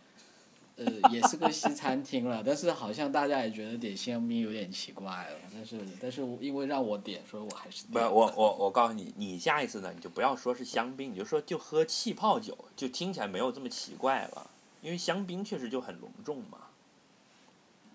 [0.85, 14.49] 呃也是个西餐厅了，但是好像大家也觉得点香槟有点奇怪了，但是但是因为让我点，所以我还是不，我我我告诉你，你下一次呢，你就不要说是香槟，你就说就喝气泡酒，就听起来没有这么奇怪了。
[14.81, 16.57] 因为香槟确实就很隆重嘛。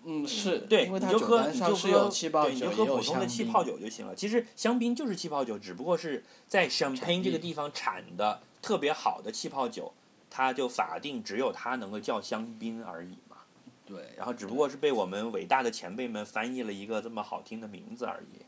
[0.05, 4.15] 嗯是，对，因为它你就喝酒单上你就是喝有气泡对，你，就喝普通的气泡酒就行了。
[4.15, 9.91] 其实香槟就是气泡酒，只不过是在 Champagne 这个地地方产的特别好的气泡酒，
[10.37, 13.37] 它就法定只有他能够叫香槟而已嘛。
[13.83, 18.45] 对，然后只不过是被我们伟大的前辈们翻译了一个这么好听的名字而已，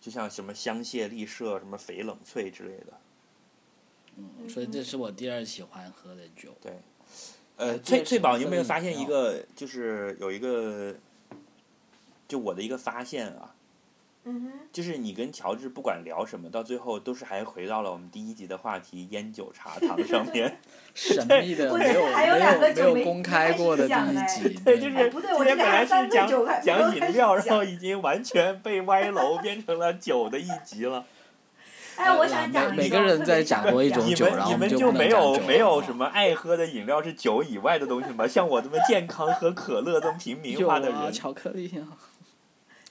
[0.00, 2.92] 就像什么香榭丽舍、什么翡冷翠之类的。
[4.16, 6.56] 嗯，所以这是我第二喜欢喝的酒。
[6.62, 6.72] 对，
[7.56, 10.96] 呃，呃翠翠宝，你有没有发现一个，就是有一个，
[12.26, 13.54] 就我的一个发现啊，
[14.26, 20.58] 嗯哼，就是你跟乔治不管聊什么，到最后都是还回到了我们第一集的话题烟酒茶糖上 面。
[20.94, 26.28] 神秘的没有没有没有公开过的第一集， 对，就是今天本来是讲
[26.62, 31.04] 讲饮料，然后已经完全被歪楼，变成了酒的一集了。
[31.96, 38.26] 哎，我想讲每每个人在讲过一种你酒然后你们就没有没有什么爱喝的饮料是酒以外的东西吗？
[38.26, 41.82] 像我这么健康喝可乐这么平民化的人，啊巧克力啊，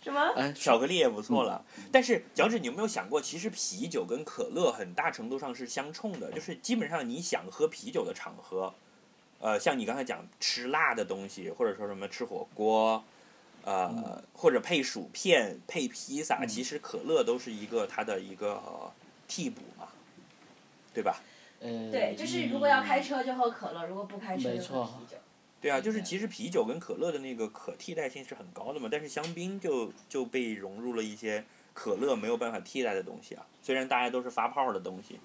[0.03, 0.33] 什么？
[0.35, 1.63] 嗯，巧克力也不错了。
[1.91, 8.73] 但是乔治，你有没有想过，其实啤酒跟可乐很大程度上是相冲的，就是基本上你想喝啤酒的场合，
[9.39, 13.03] 呃，像你刚才讲吃辣的东西，或者说什么吃火锅，
[13.63, 18.91] 呃，或者配薯片、配披萨，嗯其实可乐都是一个它的一个、呃
[19.25, 19.87] 替补嘛，
[20.93, 21.21] 对吧？
[21.61, 25.17] 呃，对，就是如果要开车就喝可乐，如果不开车就喝啤酒。
[25.63, 33.45] 对啊，就是其实啤酒跟可乐的那个可替代性是很高的嘛，但是香槟就就被融入了一些可乐没有办法替代的东西啊。
[33.61, 35.17] 虽然大家都是发泡的东西，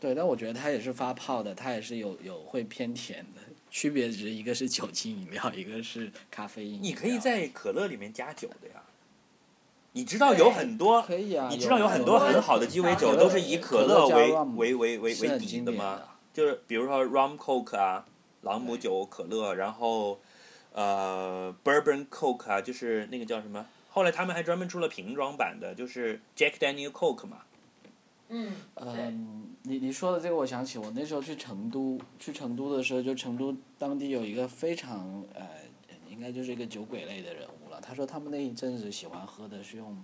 [0.00, 6.82] 对，但我觉得它也是发泡的，它也是有有会偏甜的，区别只是一个是酒精饮料，一个是咖啡因。
[6.82, 8.82] 你可以在可乐里面加酒的呀。
[9.92, 16.00] 你知道有很多，可以啊，你知道有很多很好的鸡尾酒都是以可乐为为为为为底的吗？
[16.32, 18.06] 就是比如说 rum coke 啊，
[18.42, 20.20] 朗姆酒可乐，然后
[20.72, 23.66] 呃 bourbon coke 啊，就是那个叫什么？
[23.90, 27.42] 后来他们还专门出了瓶装版的，就是 Jack Daniel Coke 嘛。
[28.28, 35.46] 嗯，嗯，你你说的这个，我想起我那时候去成都，去成都的时候，就成都当地有一个非常呃，
[36.10, 37.80] 应该就是一个酒鬼类的人物了。
[37.80, 39.96] 他说他们那一阵子喜欢喝的是用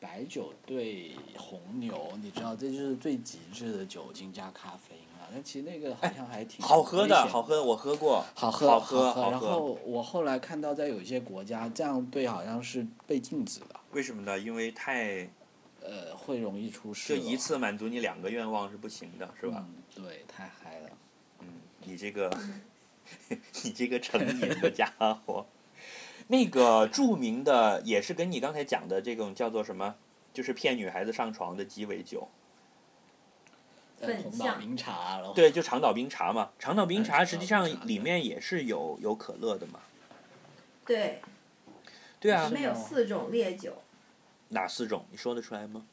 [0.00, 8.24] 白酒兑红牛，你知道这就是最极致的酒精加咖啡因其实那个好像还挺好喝的，好喝的，我喝过。
[8.34, 14.38] 好喝好喝好然后我后来看到在有一些国家，这样对好像是被禁止的，为什么呢？
[14.38, 15.28] 因为太
[15.80, 17.18] 呃，会容易出事了。
[17.18, 19.64] 就一次满足你两个愿望是不行的，是吧？
[19.96, 20.90] 嗯，对，太嗨了。
[21.40, 21.46] 嗯，
[21.84, 22.30] 你这个，
[23.64, 24.88] 你这个成瘾的家
[25.26, 25.44] 伙，
[26.28, 29.96] 那个著名的也是跟你刚才讲的这种叫做什么，
[30.32, 32.28] 就是骗女孩子上床的鸡尾酒，
[34.06, 35.32] 红岛冰茶了。
[35.34, 36.50] 对，就长岛冰茶嘛。
[36.58, 39.80] 长岛冰茶嗯实际上里面也是有有可乐的嘛。
[40.84, 41.20] 对，
[42.18, 43.82] 对啊里，面有四种烈酒，
[44.48, 45.04] 哪四种？
[45.10, 45.84] 你说得出来吗？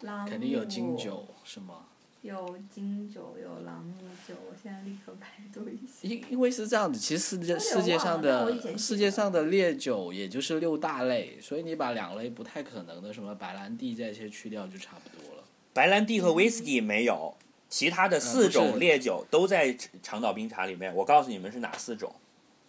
[0.00, 1.84] 朗姆肯定有金酒是吗？
[2.22, 3.94] 有金酒，有朗姆
[4.26, 6.00] 酒，我现在立刻百度一下。
[6.02, 15.39] 因因为是这样子，其实世界世界上的世界上的烈酒也就是六大类，所以你把两类不太可能的什么白兰地这些去掉就差不多了。
[15.72, 17.36] 白兰地和 whisky 没有，
[17.68, 20.94] 其他的四种烈酒都在长岛冰茶里面。
[20.94, 22.12] 我告诉你们是哪四种。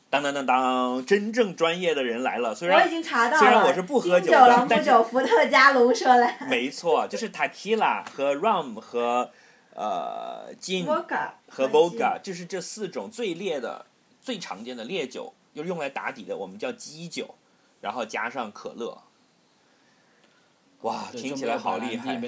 [0.09, 2.53] 当当当当，真正专业的人来了。
[2.53, 3.39] 虽然我已经查到了。
[3.39, 9.31] 虽然我是不喝酒的，但是姆酒、伏特加、龙舌兰、没错，就是 tequila 和 rum 和
[9.73, 13.85] 呃 gin vodka 和 vodka，就是这四种最烈的、
[14.19, 17.33] 最常见的烈酒，又用来打底的，我们叫基酒，
[17.79, 19.01] 然后加上可乐。
[20.81, 22.19] 哇，听起来好厉害。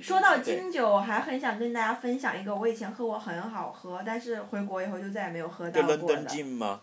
[0.00, 6.24] 说到金酒，我还很想跟大家分享一个我以前喝过很好喝，但是回国以后就再也没有喝到过的。
[6.26, 6.80] gin 吗？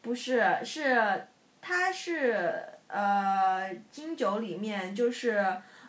[0.00, 1.26] 不是，是
[1.60, 2.54] 它是
[2.86, 5.44] 呃金酒里面就是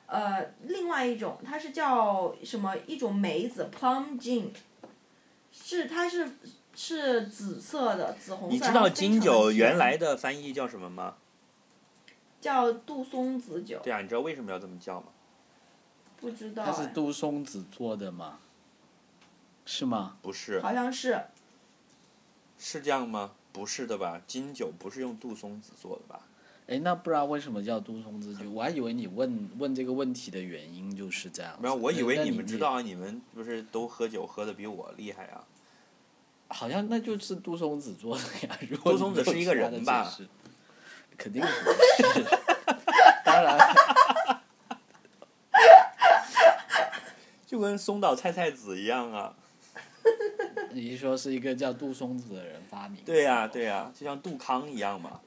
[0.07, 4.49] 呃另外一种，它是叫什么一种梅子 plum gin，
[5.51, 6.27] 是它是
[6.75, 8.53] 是紫色的紫红色。
[8.55, 11.15] 你知道金酒原来的翻译叫什么吗？
[12.43, 15.07] 叫杜松子酒，对啊，你知道为什么要这么叫吗？
[16.17, 18.39] 不知道它是哎杜松子做的吗？
[19.65, 20.17] 是吗？
[20.21, 21.23] 不是，好像是
[22.59, 23.31] 是这样吗？
[23.53, 24.21] 不是的吧？
[24.27, 26.27] 金酒不是用杜松子做的吧？
[26.67, 28.49] 哎，那不知道为什么叫杜松子酒？
[28.49, 31.57] 我还以为你问问这个问题的原因就是这样。
[31.61, 32.71] 没有，我以为你们知道。
[32.71, 35.43] 啊，你们不是都喝酒喝的比我厉害啊？
[36.49, 38.57] 好像那就是杜松子做的呀。
[38.69, 40.13] 如果杜松子是一个人吧？
[41.23, 42.25] 肯定不是。
[43.23, 43.57] 当然，
[47.47, 49.33] 就跟松岛菜菜子一样啊。
[50.71, 53.03] 你是说是一个叫杜松子的人发明的？
[53.05, 55.21] 对呀、对呀、就像杜康一样嘛。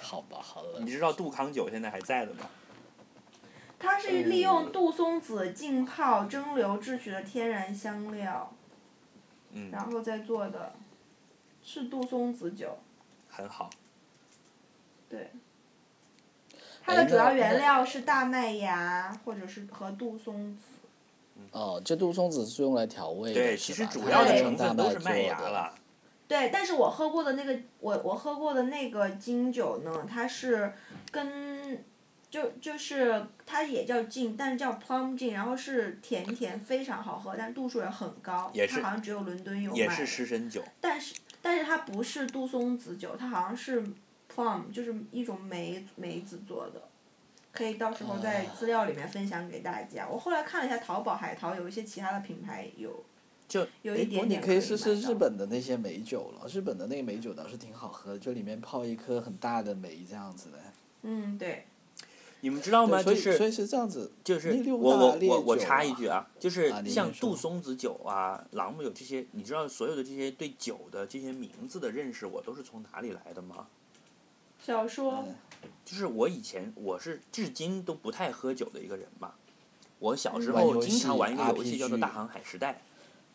[0.00, 0.90] 好吧，好了你。
[0.90, 2.48] 知道杜康酒现在还在的吗？
[3.78, 8.50] 它是利用杜松子浸泡蒸馏制取的天然香料，
[9.50, 10.72] 嗯，然后再做的，
[11.62, 12.78] 是杜松子酒。
[13.28, 13.68] 很好。
[15.08, 15.30] 对，
[16.84, 20.62] 它哎的主要原料是大麦芽或者是和杜松子。
[21.52, 25.74] 哦，这杜松子是用来调味的，对，其实主要的成分都是麦芽了。
[26.26, 30.72] 对，但是我喝过的那个，我我喝过的那个金酒呢，它是
[31.12, 31.84] 跟
[32.28, 39.76] 就就是它也叫 gin，但是叫 plum gin，然后是甜甜非常好喝，但度数也很高，也是它好像只有伦敦有卖。
[39.76, 40.64] 也是湿身酒。
[40.80, 43.84] 但是但是它不是杜松子酒，它好像是
[44.36, 46.82] plum，就是一种梅梅子做的，
[47.52, 50.06] 可以到时候在资料里面分享给大家。
[50.06, 53.02] 我后来看了一下淘宝海淘，有一些其他的品牌有，
[53.48, 60.58] 就哎，有一点点以可以试试日本的那些美酒了，日本的那个美酒倒是挺好喝的，就里面泡一颗很大的梅这样子的。
[61.02, 61.64] 嗯，对，
[62.40, 63.00] 你们知道吗？
[63.00, 64.12] 所就是以所以是这样子。
[64.22, 73.68] 就是我我我插一句啊，就是像杜松子酒啊、朗姆酒这些，你知道所有的这些对酒的这些名字的认识，我都是从哪里来的吗？
[74.66, 75.24] 小说。
[75.24, 75.34] 嗯
[75.84, 79.32] 就是我以前我是至今都不太喝酒的一个人嘛。
[80.00, 82.72] 我小时嗯候经常玩一个游戏叫做《大航海时代》，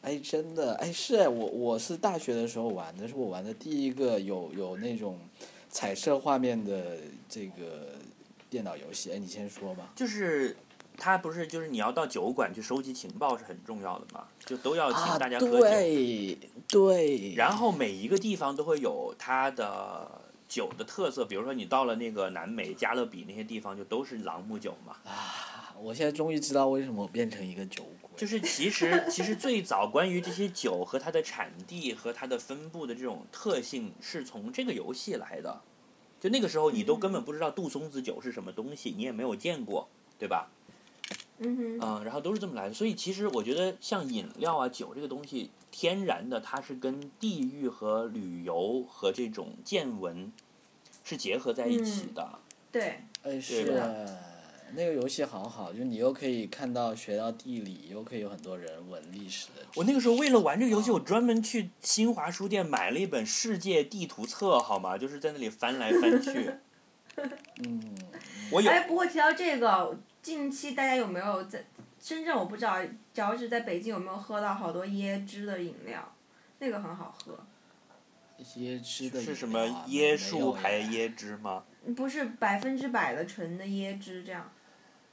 [0.01, 5.17] 哎，真的，哎，是我我是大学的时候玩的，是我玩的第一个有有那种
[5.69, 6.97] 彩色画面的
[7.29, 7.93] 这个
[8.49, 9.13] 电脑游戏。
[9.13, 9.93] 哎，你先说吧。
[9.95, 10.57] 就是
[10.97, 15.61] 它不是就是你要到酒馆去收集情报是很重要的嘛，就都要请啊，大家喝酒。
[15.61, 17.33] 对对。
[17.35, 20.20] 然后每一个地方都会有它的
[20.51, 24.97] 酒的特色，比如说你到了那个南美加勒比那些地方，就都是朗姆酒嘛。
[25.05, 28.11] 啊我现在终于知道为什么我变成一个酒鬼。
[28.17, 35.61] 就是其实其实最早关于这些酒和它的产地和它的分布的这种特性是从这个游戏来的。
[36.19, 39.87] 就那个时候你都根本不知道杜松子酒是什么东西，你也没有见过，
[40.19, 40.51] 对吧？
[41.41, 42.73] 嗯然后都是这么来的。
[42.73, 50.31] 所以其实我觉得像饮料啊、酒这个东西，天然的它是跟地域和旅游和这种见闻
[51.03, 52.39] 是结合在一起的。
[52.71, 53.73] 对，哎，是
[54.73, 59.61] 那个游戏好好，就你又可以看到学到地理，又可以有很多人文历史的。
[59.75, 64.97] 我那个时候为了玩这个游戏，我专门去新华书店买了一本世界地图册，好吗？
[64.97, 66.51] 就是在那里翻来翻去。
[67.65, 67.81] 嗯，
[68.49, 71.65] 我有哎，不过提到这个，近期大家有没有在
[71.99, 72.35] 深圳？
[72.35, 72.81] 我不知道，
[73.13, 76.13] 只要是在北京有没有喝到好多椰汁的饮料，
[76.59, 77.39] 那个很好喝。
[78.55, 81.63] 椰汁的饮是什么椰树有耶牌椰汁吗？
[81.95, 84.51] 不是百分之百的纯的椰汁这样。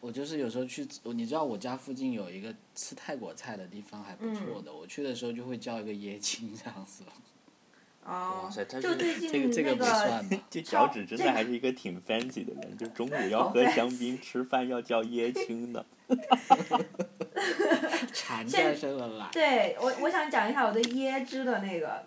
[0.01, 7.03] 我就是有时候去，你知道我家附近有一个吃泰国菜的地方还不错的，我去的时候就会叫一个椰青这样子。
[8.09, 10.37] 哦就是最近这个这个那不算吧？
[10.49, 15.85] 这脚趾真的还是一个挺 fancy 的人，就中午要喝香槟，吃饭要叫椰青的。
[18.11, 19.29] 馋现战胜了懒。
[19.33, 22.03] 对我，我想讲一下我对椰汁的那个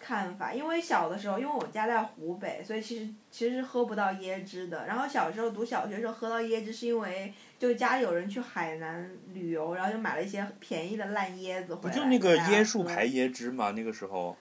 [0.00, 4.86] 看法，因为小的时候，因为我家在湖北，所以其实其实是喝不到椰汁的。
[4.88, 11.94] 然后小时候读小学时候喝到椰汁，是因为就家里有人去海南旅游，然后就买了一些便宜的烂椰子回来。
[11.94, 13.70] 不就那个椰树牌椰汁吗？
[13.70, 14.36] 那个时候。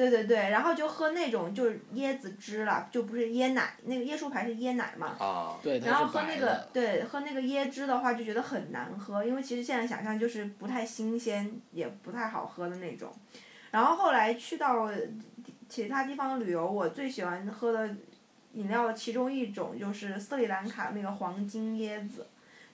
[0.00, 5.08] 对对对，然后就喝那种就是椰子汁啦，就不是椰奶，那个椰树牌是椰奶嘛。
[5.18, 5.58] 啊。
[5.62, 6.66] 对，然后喝那个。
[6.72, 13.12] 对喝那个椰汁的话，就觉得很难喝，因为其实现在想象就是不太新鲜，也不太好喝的那种。
[13.70, 14.90] 然后后来去到
[15.68, 17.94] 其他地方旅游，我最喜欢喝的
[18.54, 22.26] 饮料的其中一种就是斯里兰卡那个黄金椰子，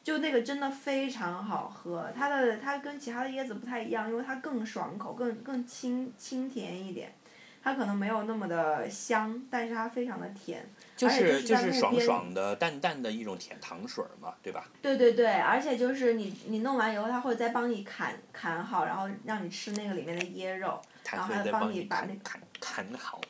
[0.07, 2.09] 就那个真的非常好喝。
[2.17, 7.13] 它的它跟其他的椰子不太一样，因为它更爽口，更更清清甜一点。
[7.61, 10.65] 它可能没有那么的香，但是它非常的甜。
[10.97, 14.69] 就是就是爽爽的、淡淡的一种甜糖水儿嘛，对吧？
[14.81, 20.81] 对对对，而且就是你你弄完以后，它会再帮你砍砍好，然后让你吃那个里面的椰肉，
[21.11, 23.21] 然后还帮你把那砍砍好。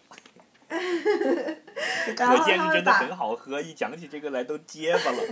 [2.16, 5.22] 然后可见是真的他会把很好喝，一讲起这个来都结巴了。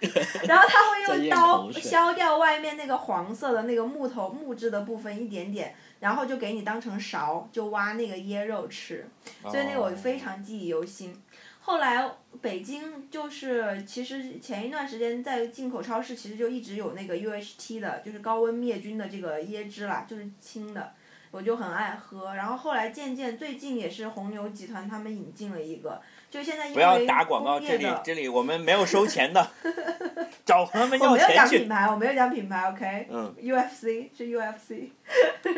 [0.46, 9.06] 然后他会用刀削掉外面那个黄色的那个木头木质的部分一点点，然后就给你当成勺，就挖那个椰肉吃。
[9.42, 11.20] 所以那个我非常记忆犹新。
[11.62, 20.92] 后来北京就是其实前一段时间在进口超市其实就一直有那个 UHT 的，就是高温灭菌的这个椰汁啦，就是清的，
[21.30, 22.34] 我就很爱喝。
[22.34, 26.00] 然后后来渐渐最近也是红牛集团他们引进了一个，
[26.30, 29.50] 就现在因不要为打广告，这里这里我们没有收钱的，
[30.44, 31.28] 找他们要我没有。
[31.34, 33.08] 讲品牌，我没有讲品牌，OK。
[33.10, 33.34] 嗯。
[33.40, 34.90] UFC 是 UFC，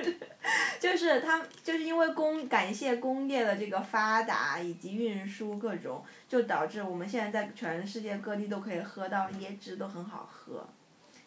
[0.79, 10.66] 就是他就是因为工感谢工业的这个发达以及运输各种，就导致我们现在在全世界各地都可以喝到椰汁，都很好喝，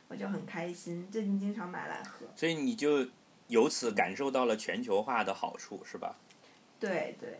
[0.08, 2.26] 我就很开心，最近经常买来喝。
[2.36, 3.06] 所以你就
[3.48, 6.16] 由此感受到了全球化的好处，是吧？
[6.80, 7.39] 对对，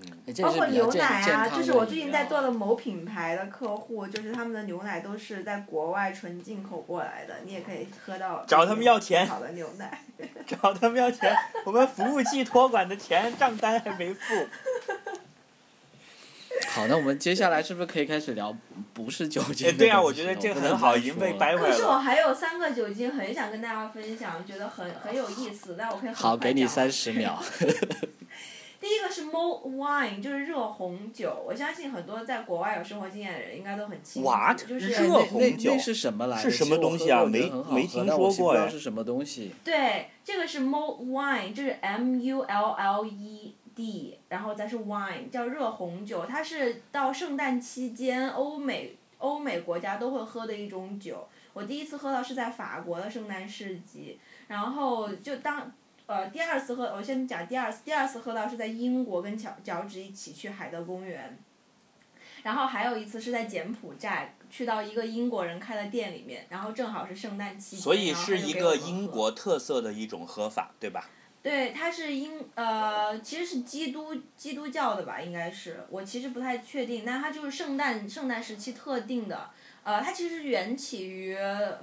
[0.00, 10.02] 嗯包括牛奶啊，就是我最近在做的某品牌的客户，就是他们的牛奶都是在国外纯进口过来的，你也可以喝到找他们要钱好的牛奶。
[10.46, 11.34] 找他们要钱，
[11.64, 14.20] 我们服务器托管的钱账单还没付。
[16.76, 18.54] 好，那我们接下来是不是可以开始聊
[18.92, 21.72] 不是酒精哎，的对啊，东西我觉得这个很好，已经被掰回来了。
[21.72, 27.42] 可是我还有三个酒精很想跟大家分享，觉得很很有意思，但我可以很好，给你三十秒。
[28.78, 31.42] 第一个是 mulled wine，就是热红酒。
[31.44, 34.58] 我相信很多在国外有生活经验的人应该都很清楚 What？
[34.68, 36.50] 就是热红酒那那是什么来着？
[36.50, 39.50] 是什么东西啊没没听说过哎是什么东西。
[39.64, 46.26] 对，这个是 mulled wine，就是 M U L L E D，然后再是 wine，叫热红酒。
[46.26, 51.28] 它是到圣诞期间欧美欧美国家都会喝的一种酒。
[51.52, 54.18] 我第一次喝到是在法国的圣诞市集，
[54.48, 55.72] 然后就当
[56.06, 61.38] 呃第二次喝，我先讲第二次，第二次喝到是在英国跟脚脚趾一起去海德公园。
[62.42, 71.10] 然后还有一次是在柬埔寨，去到一个英国人开的店里面，然后正好是圣诞期间，所以是一个英国特色的一种喝法，对吧？
[71.46, 79.48] 对，它是英呃，其实是基督基督教的吧，应该是，我其实不太确定，但它就是圣诞圣诞时期特定的，
[79.84, 81.36] 呃，它其实是缘起于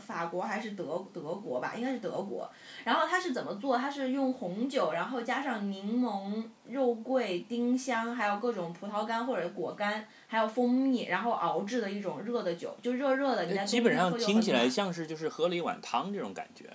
[0.05, 2.51] 法国还是德德国吧，应该是德国。
[2.83, 3.77] 然后它是怎么做？
[3.77, 16.69] 它是用红酒，然后加上柠檬、肉桂、丁香，还有各种葡萄干或者果干，还有蜂蜜，然后熬制的一种热的酒，就热热的，你在基本上听起来像是就是喝了一碗汤这种感觉。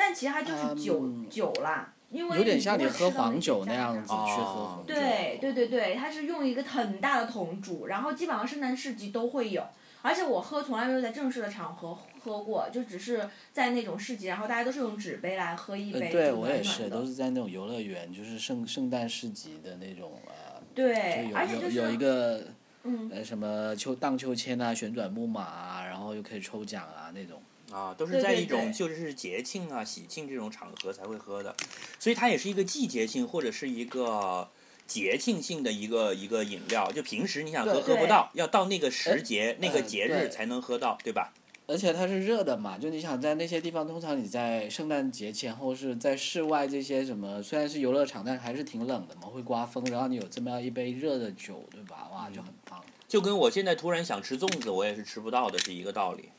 [0.00, 4.94] 但其实它就是酒、嗯酒啦，因为有点像你喝黄酒那样子去喝哦红酒。
[4.94, 9.62] 对对对对，它是用一个很大的桶煮，然后基本上圣诞市集都会有，
[10.00, 22.46] 而且我喝从来没有在正式的场合喝过，就只是在那种市集，然后大家都是用纸杯来喝一杯，呃对我也是，都是在那种游乐园，就是圣圣诞市集的那种呃，对，就而且就是有有有一个
[22.84, 27.38] 嗯，呃什么秋荡秋千啊、旋转木马啊，然后又可以抽奖啊那种。
[27.70, 31.54] 啊，都是在一种就是节庆啊、喜庆这种场合才会喝的，
[31.98, 34.48] 所以它也是一个季节性或者是一个
[34.86, 36.90] 节庆性的一个一个饮料。
[36.92, 41.32] 就平时你想喝喝不到，要到那个时节、那个呃节日才能喝到，对吧？
[41.66, 52.08] 而且它是热的嘛，就你想在那些地方，通常你在圣诞节前后是在室外这些什么，虽然是游乐场，但是还是挺冷的嘛，会刮风，然后你有这么样一杯热的酒，对吧？
[52.12, 52.82] 哇，就很棒。
[53.06, 56.30] 就跟我现在突然想吃粽子，我也是吃不到的，是一个道理。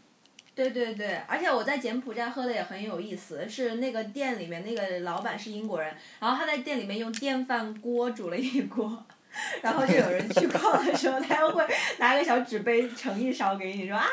[0.53, 9.05] 对对对，而且我在柬埔寨喝的也很有意思，是那个店里面那个老板是英国人，然后他在店里面用电饭锅煮了一锅。
[9.63, 11.65] 然后就有人去逛的时候，他又会
[11.99, 14.05] 拿个小纸杯盛一勺给你，说啊，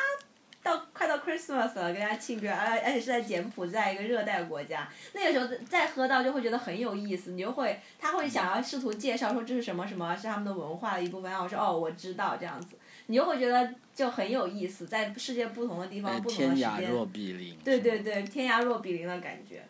[0.62, 12.76] 到快到 Christmas 了，跟大家庆祝，而而且是在柬埔寨一个热带国家，那个时候再喝到就会觉得很有意思，你就会他会想要试图介绍说这是什么什么，是他们的文化的一部分，然后我说哦我知道这样子，
[13.08, 16.70] 你就会觉得就很有意思，在世界不同的地方不同的时间。
[16.70, 17.58] 涯若比邻。
[17.64, 19.62] 对对对，天涯若比邻的感觉。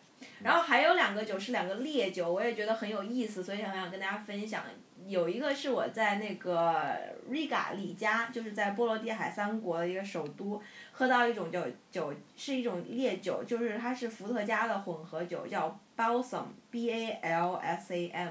[0.43, 4.63] 然后还有两个酒是两个烈酒，我也觉得很有意思，所以很想跟大家分享。
[5.07, 6.95] 有一个是我在那个
[7.31, 10.61] Riga 里加，就是在波罗的海三国的一个首都，
[10.91, 18.29] 喝到一种酒酒是一种烈酒，就是它是伏特加的混合酒，叫 Balsam B A L S A M，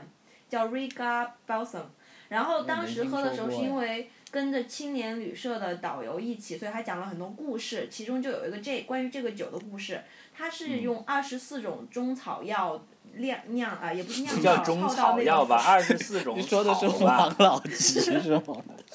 [0.48, 1.86] 叫 Riga Balsam。
[2.28, 10.00] 然后当时喝的时候是因为跟着青年旅社的导游一起，所以他讲了很多故事，其中就有一个这关于这个酒的故事。
[10.32, 12.80] 它是用二十四种中草药
[13.16, 18.42] 酿酿啊，也不是酿造，叫中泡到那个草药吧， 二十四种你说的是王老吉是吗？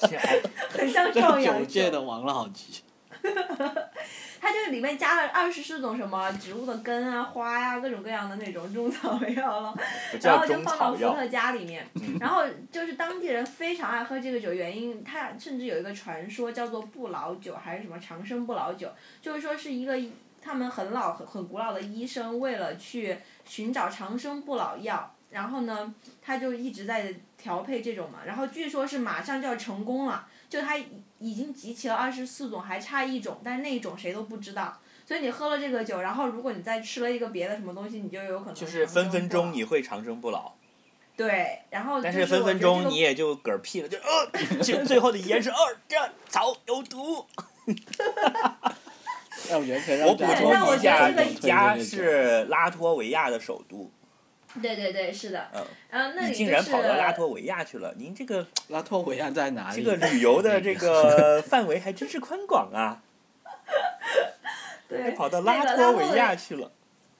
[0.72, 2.00] 很像这壮阳酒界的。
[2.00, 2.80] 王老吉。
[4.40, 9.74] 它就是里面加了二十四种什么植物的根啊、花呀、各种各样的那种中草药了。
[10.20, 10.54] 然后就。
[10.64, 11.86] 放到伏特加里面，
[12.18, 18.88] 然后就是当地人非常爱喝这个酒，原因它甚至有一个传说叫做不老酒还是什么长生不老酒，
[19.20, 19.94] 就是说是一个
[20.40, 30.78] 他们很老很很古老的医生为了去寻找长生不老药，然后呢他就一直在调配这种嘛，然后据说是马上就要成功了，就他
[31.18, 34.78] 已已经集齐了二十四种，还差一种，但是那一种谁都不知道。
[35.06, 40.52] 所以你喝了这个酒，然后如果你再吃了一个别的什么东西，你就有可能就是分分钟你会长生不老，
[41.16, 45.56] 对，然后但是分分钟你也就嗝屁了，就呃，就最后的遗言是哦，
[45.88, 45.96] 这
[46.28, 47.26] 草有毒。
[49.50, 49.56] 哎，
[50.06, 53.90] 我补充一下，这个里加是拉脱维亚的首都，
[54.62, 55.48] 对对对，是的。
[55.54, 59.82] 嗯，然后那你里就是竟然跑到拉脱维亚去了，您这个 拉脱维亚在哪里？
[59.82, 63.02] 这个旅游的这个 范围还真是宽广啊，
[64.88, 66.70] 对跑到拉脱维维亚去了。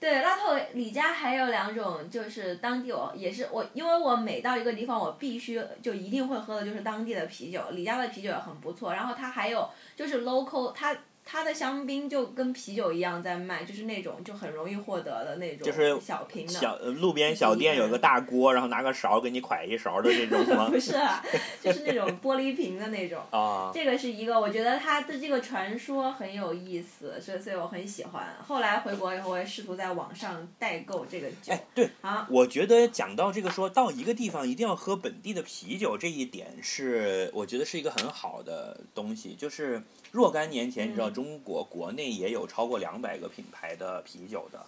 [0.00, 7.62] 对，拉脱维里加还有两种，就是当地我也是我，因为我每到一个地方，我必须就一定会喝的就是当地的啤酒。
[7.70, 9.66] 里家的啤酒也很不错，然后它还有
[9.96, 16.52] 就是 local，它它的香槟就跟啤酒一样在卖，就是那种就很容易获得的那种就是小瓶的。
[16.52, 20.78] 小呃路边小店有个大锅，然后拿个勺给你㧟一勺的这种吗 不？
[20.78, 21.24] 是啊，
[21.62, 23.20] 就是那种玻璃瓶的那种。
[23.32, 28.36] 啊，这个是一个，我觉得它的这个传说很有意思，所以所以我很喜欢。
[28.46, 31.52] 后来回国以后，我也试图在网上代购这个酒。
[31.52, 39.34] 哎，对，啊，我觉得讲到这个说到一个地方一定要喝本地的啤酒这一点是，我觉得是一个很好的东西。
[39.34, 44.66] 就是若干年前，你知道嗯中国国内也有超过两百个品牌的啤酒的，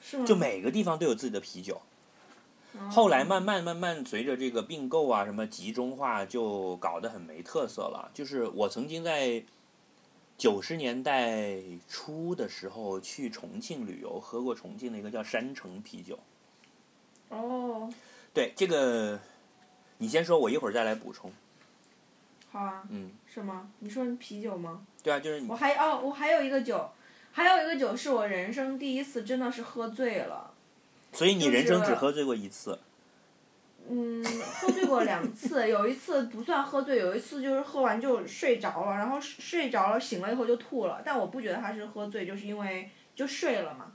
[0.00, 0.24] 是吗？
[0.24, 1.74] 就每个地方都有自己的啤酒。
[1.76, 8.10] 哦后来慢慢慢慢随着这个并购啊，什么集中化，就搞得很没特色了。
[8.14, 9.44] 就是我曾经在
[10.38, 16.18] 九十年代初的时候去重庆旅游，喝过重庆的一个叫山城啤酒。
[17.28, 17.92] 哦，
[18.32, 19.20] 对这个，
[19.98, 21.30] 你先说，我一会儿再来补充。
[22.50, 23.70] 好啊，嗯，是吗？
[23.80, 24.86] 你说啤酒吗？
[25.02, 26.90] 对啊，就是你我还哦，我还有一个酒，
[27.32, 30.52] 还有一个酒是我人生第一次真的是喝醉了。
[31.12, 32.78] 所以你人生只喝醉过一次。
[33.88, 43.92] 嗯，喝醉过两次，有一次不算喝醉，有一次就是喝完就睡着了，然后睡着了醒了以后就吐了，但我不觉得他是喝醉，就是因为就睡了嘛。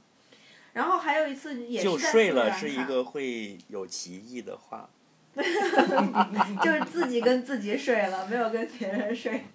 [0.74, 4.90] 然后还有一次也是就睡了是一个会有歧义的话。
[5.38, 9.46] 就是自己跟自己睡了，没有跟别人睡。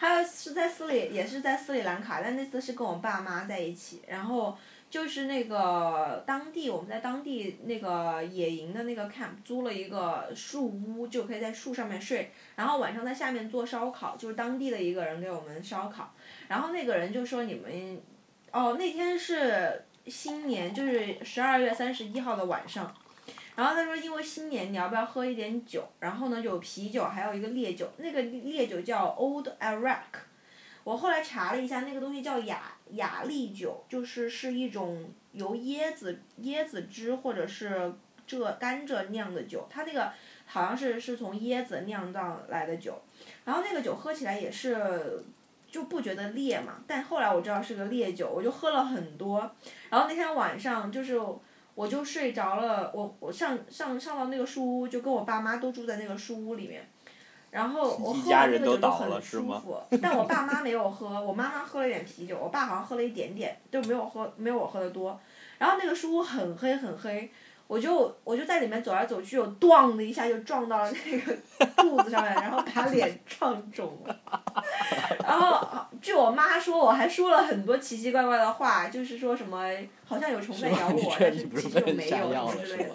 [0.00, 4.56] 还有是在斯里，也是在斯里兰卡，但那次是跟我爸妈在一起，然后
[4.88, 16.14] 就是那个当地我们在当地那个野营的那个 camp 租了一个树屋，就可以在树上面睡，然后晚上在下面做烧烤，就是当地的一个人给我们烧烤，
[16.46, 18.00] 然后那个人就说你们，
[18.52, 22.94] 哦那天是新年，就是十二月三十一号的晚上。
[23.58, 25.84] 然后他说，因为新年你要不要喝一点酒？
[25.98, 29.96] 然后呢，有啤酒，还有一个烈酒，那个烈酒叫 Old Iraq，。
[30.84, 37.92] 我后来查了一下，那个东西叫雅雅丽酒，就是是一种由椰子椰子汁或者是
[38.28, 40.12] 这甘蔗酿的酒，它那个
[40.46, 42.96] 好像是是从椰子酿造来的酒，
[43.44, 45.24] 然后那个酒喝起来也是
[45.68, 49.40] 就不觉得烈嘛，但后来我知道是个烈酒，我就喝了很多，
[49.90, 51.20] 然后那天晚上就是。
[51.78, 56.84] 我就睡着了，我我上上上到那个书屋，就跟我爸妈都住在那个书屋里面，
[57.52, 65.20] 然后我喝完那个酒就很舒服，但我爸妈没有喝，我妈妈喝了一点啤酒，我爸好像喝了一点点，就没有喝没有我喝的多。
[65.56, 67.30] 然后那个书屋很黑很黑，
[67.68, 71.36] 我就我就在里面走来走去，我咣的一下就撞到了那个
[71.76, 74.20] 肚子上面，然后把脸撞肿了。
[75.22, 79.62] 然后据我妈说，我还说了很多奇奇怪怪的话，就是说什么
[80.06, 82.94] 好像有虫在咬我，但是其实没有什么之类的。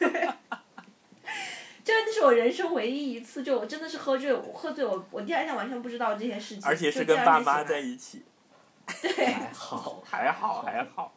[0.00, 0.28] 对。
[1.82, 6.62] 这那是我人生唯一一次，就我真的是喝醉，喝醉我我第二天完全不知道这些事情。
[6.66, 8.24] 而且是跟爸妈在一起。
[9.00, 9.26] 对。
[9.26, 11.12] 还好，还好，还好。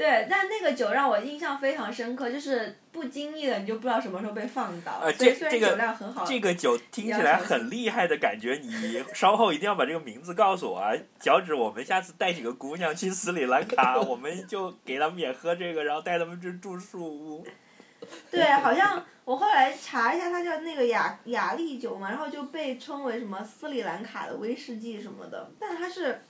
[0.00, 4.92] 对，但那个酒让我印象非常深刻，就是不经意的你就不知道什么时候被放倒。
[5.02, 5.78] 呃，这这个
[6.26, 10.94] 这个酒听起来很厉害的感觉，你稍后一定要把这个名字告诉我啊！
[11.20, 17.46] 脚趾，我们下次带几个姑娘去斯里兰卡，我们就给他们也喝这个，然后带他们去住树屋。
[18.30, 26.22] 对，好像我后来查一下，它叫那个雅雅丽酒嘛，然后就被称为什么斯里兰卡的威士忌什么的，但它是。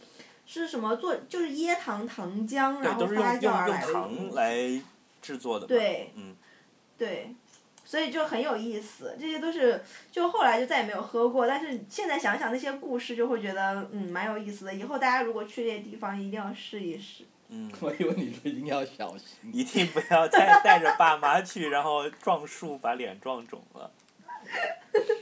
[0.52, 1.14] 是什么做？
[1.28, 3.92] 就是椰糖糖浆，然后发酵而来的。
[3.92, 4.82] 糖来
[5.22, 5.66] 制作的。
[5.66, 6.12] 对。
[6.16, 6.34] 嗯。
[6.98, 7.34] 对，
[7.82, 9.16] 所以就很有意思。
[9.18, 11.46] 这些都是，就后来就再也没有喝过。
[11.46, 14.74] 但是现在想想那些故事，就会觉得嗯蛮有意思的。
[14.74, 17.24] 以后大家如果去这些地方，一定要试一试。
[17.48, 17.72] 嗯。
[17.80, 19.50] 我以为你说一定要小心。
[19.50, 23.90] 一定不要再带着爸妈去，然后撞树把脸撞肿了。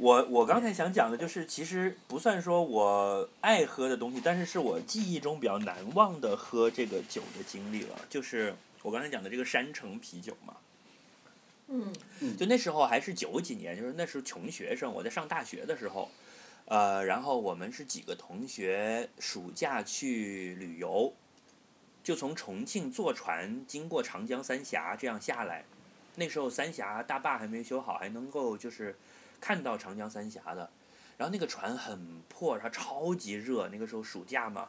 [0.00, 8.00] 我我刚才想讲的就是，其实不算说我爱喝的东西，但是是我记忆中比较难忘的喝这个酒的经历了。
[8.08, 10.56] 就是我刚才讲的这个山城啤酒嘛。
[11.68, 11.92] 嗯。
[12.38, 16.10] 就那时候还是九几年，就是那时候穷学生，我在上大学的时候，
[16.64, 21.12] 呃，然后我们是几个同学暑假去旅游，
[22.02, 25.66] 就从重庆坐船经过长江三峡这样下来。
[26.14, 28.96] 那时候三峡大坝还没修好，还能够就是。
[29.40, 30.70] 看到长江三峡的，
[31.16, 33.68] 然后那个船很破，它超级热。
[33.68, 34.68] 那个时候暑假嘛，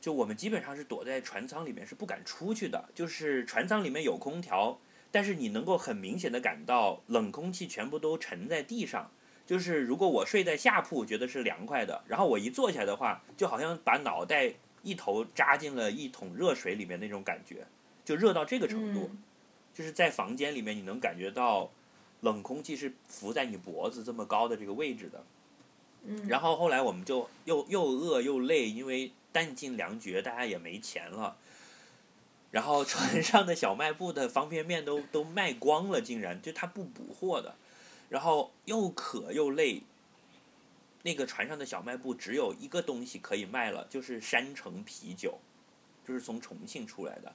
[0.00, 2.88] 就我们基本上是躲在船舱里面，是不敢出去的。
[2.94, 4.78] 就是船舱里面有空调，
[5.10, 9.10] 但是你能够很明显的感到冷空气全部都沉在地上。
[9.46, 17.66] 就是如果我睡在下铺，觉得是凉快的，然后我一坐起来的话，就好像把脑袋一头扎进了一桶热水里面那种感觉，
[18.04, 19.10] 就热到这个程度。
[19.72, 21.70] 就是在房间里面，你能感觉到。
[22.22, 25.24] 冷空气是浮在你脖子这么高的这个位置的，
[26.26, 31.36] 然后后来我们就又又饿又累，因为弹尽粮绝，大家也没钱了。
[32.52, 37.54] 然后船上的小卖部的方便面都 都卖光了，竟然就他不补货的。
[38.08, 39.82] 然后又渴又累，
[41.02, 45.38] 那个船上的小卖部只有一个东西可以卖了，就是山城啤酒，
[46.06, 47.32] 就是从重庆出来的。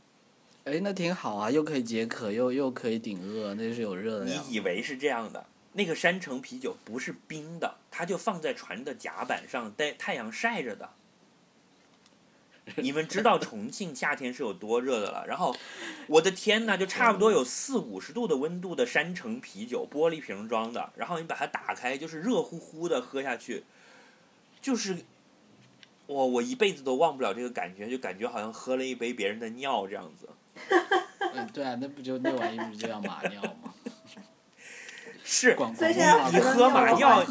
[0.67, 4.25] 哎，那挺好啊，又可以解渴，又又可以顶饿，那是有热的。
[4.25, 5.45] 你以为是这样的？
[5.71, 10.89] 那个山城啤酒不是冰的，它就放在船的甲板上，在太阳晒着的。
[12.75, 15.25] 你们知道重庆夏天是有多热的了？
[15.25, 15.55] 然后，
[16.07, 23.63] 我的天呐，就 差不多有四五十度的温度的山城啤酒，玻璃瓶装的，然后你把它打开，就是热乎乎的喝下去，
[24.61, 24.97] 就是，
[26.07, 30.27] 我我一辈子都忘不了这个感觉，就感觉好像喝了一杯别人的尿这样子。
[31.33, 33.73] 嗯，对啊，那不就那玩意不就叫马尿吗？
[35.29, 35.57] 是，
[36.31, 37.21] 你喝马尿，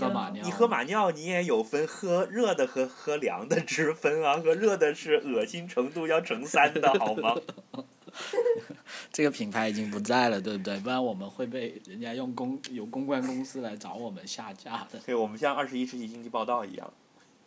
[0.45, 4.37] 你喝马尿，你也有分喝热的和喝凉的之分啊。
[4.37, 7.35] 喝热的是恶心程度要乘三的好吗？
[9.11, 10.79] 这个品牌已经不在了，对不对？
[10.81, 14.99] 不然我们会被人家用公有公关公司来找我们下架的。
[15.07, 16.93] 对，我们像二十一世纪经济报道一样，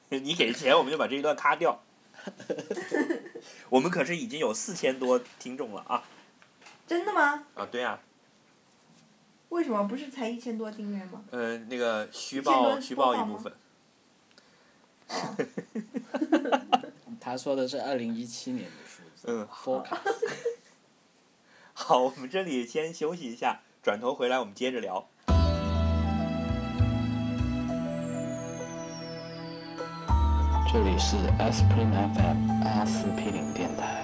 [0.09, 1.79] 你给钱，我们就把这一段咔掉。
[3.69, 6.03] 我们可是已经有四千多听众了啊！
[6.87, 7.45] 真的吗？
[7.55, 7.99] 啊，对啊。
[9.49, 11.23] 为什么不是才一千多订阅吗？
[11.31, 13.51] 呃，那个虚报虚报一部分。
[17.19, 19.25] 他说的是二零一七年的数字。
[19.27, 19.47] 嗯。
[19.47, 20.29] Forecast。
[21.73, 25.09] 好，我们这里先休息一下，转头回来我们接着聊。
[30.71, 31.17] 这里是
[31.51, 33.98] spring fm 阿司匹林电台。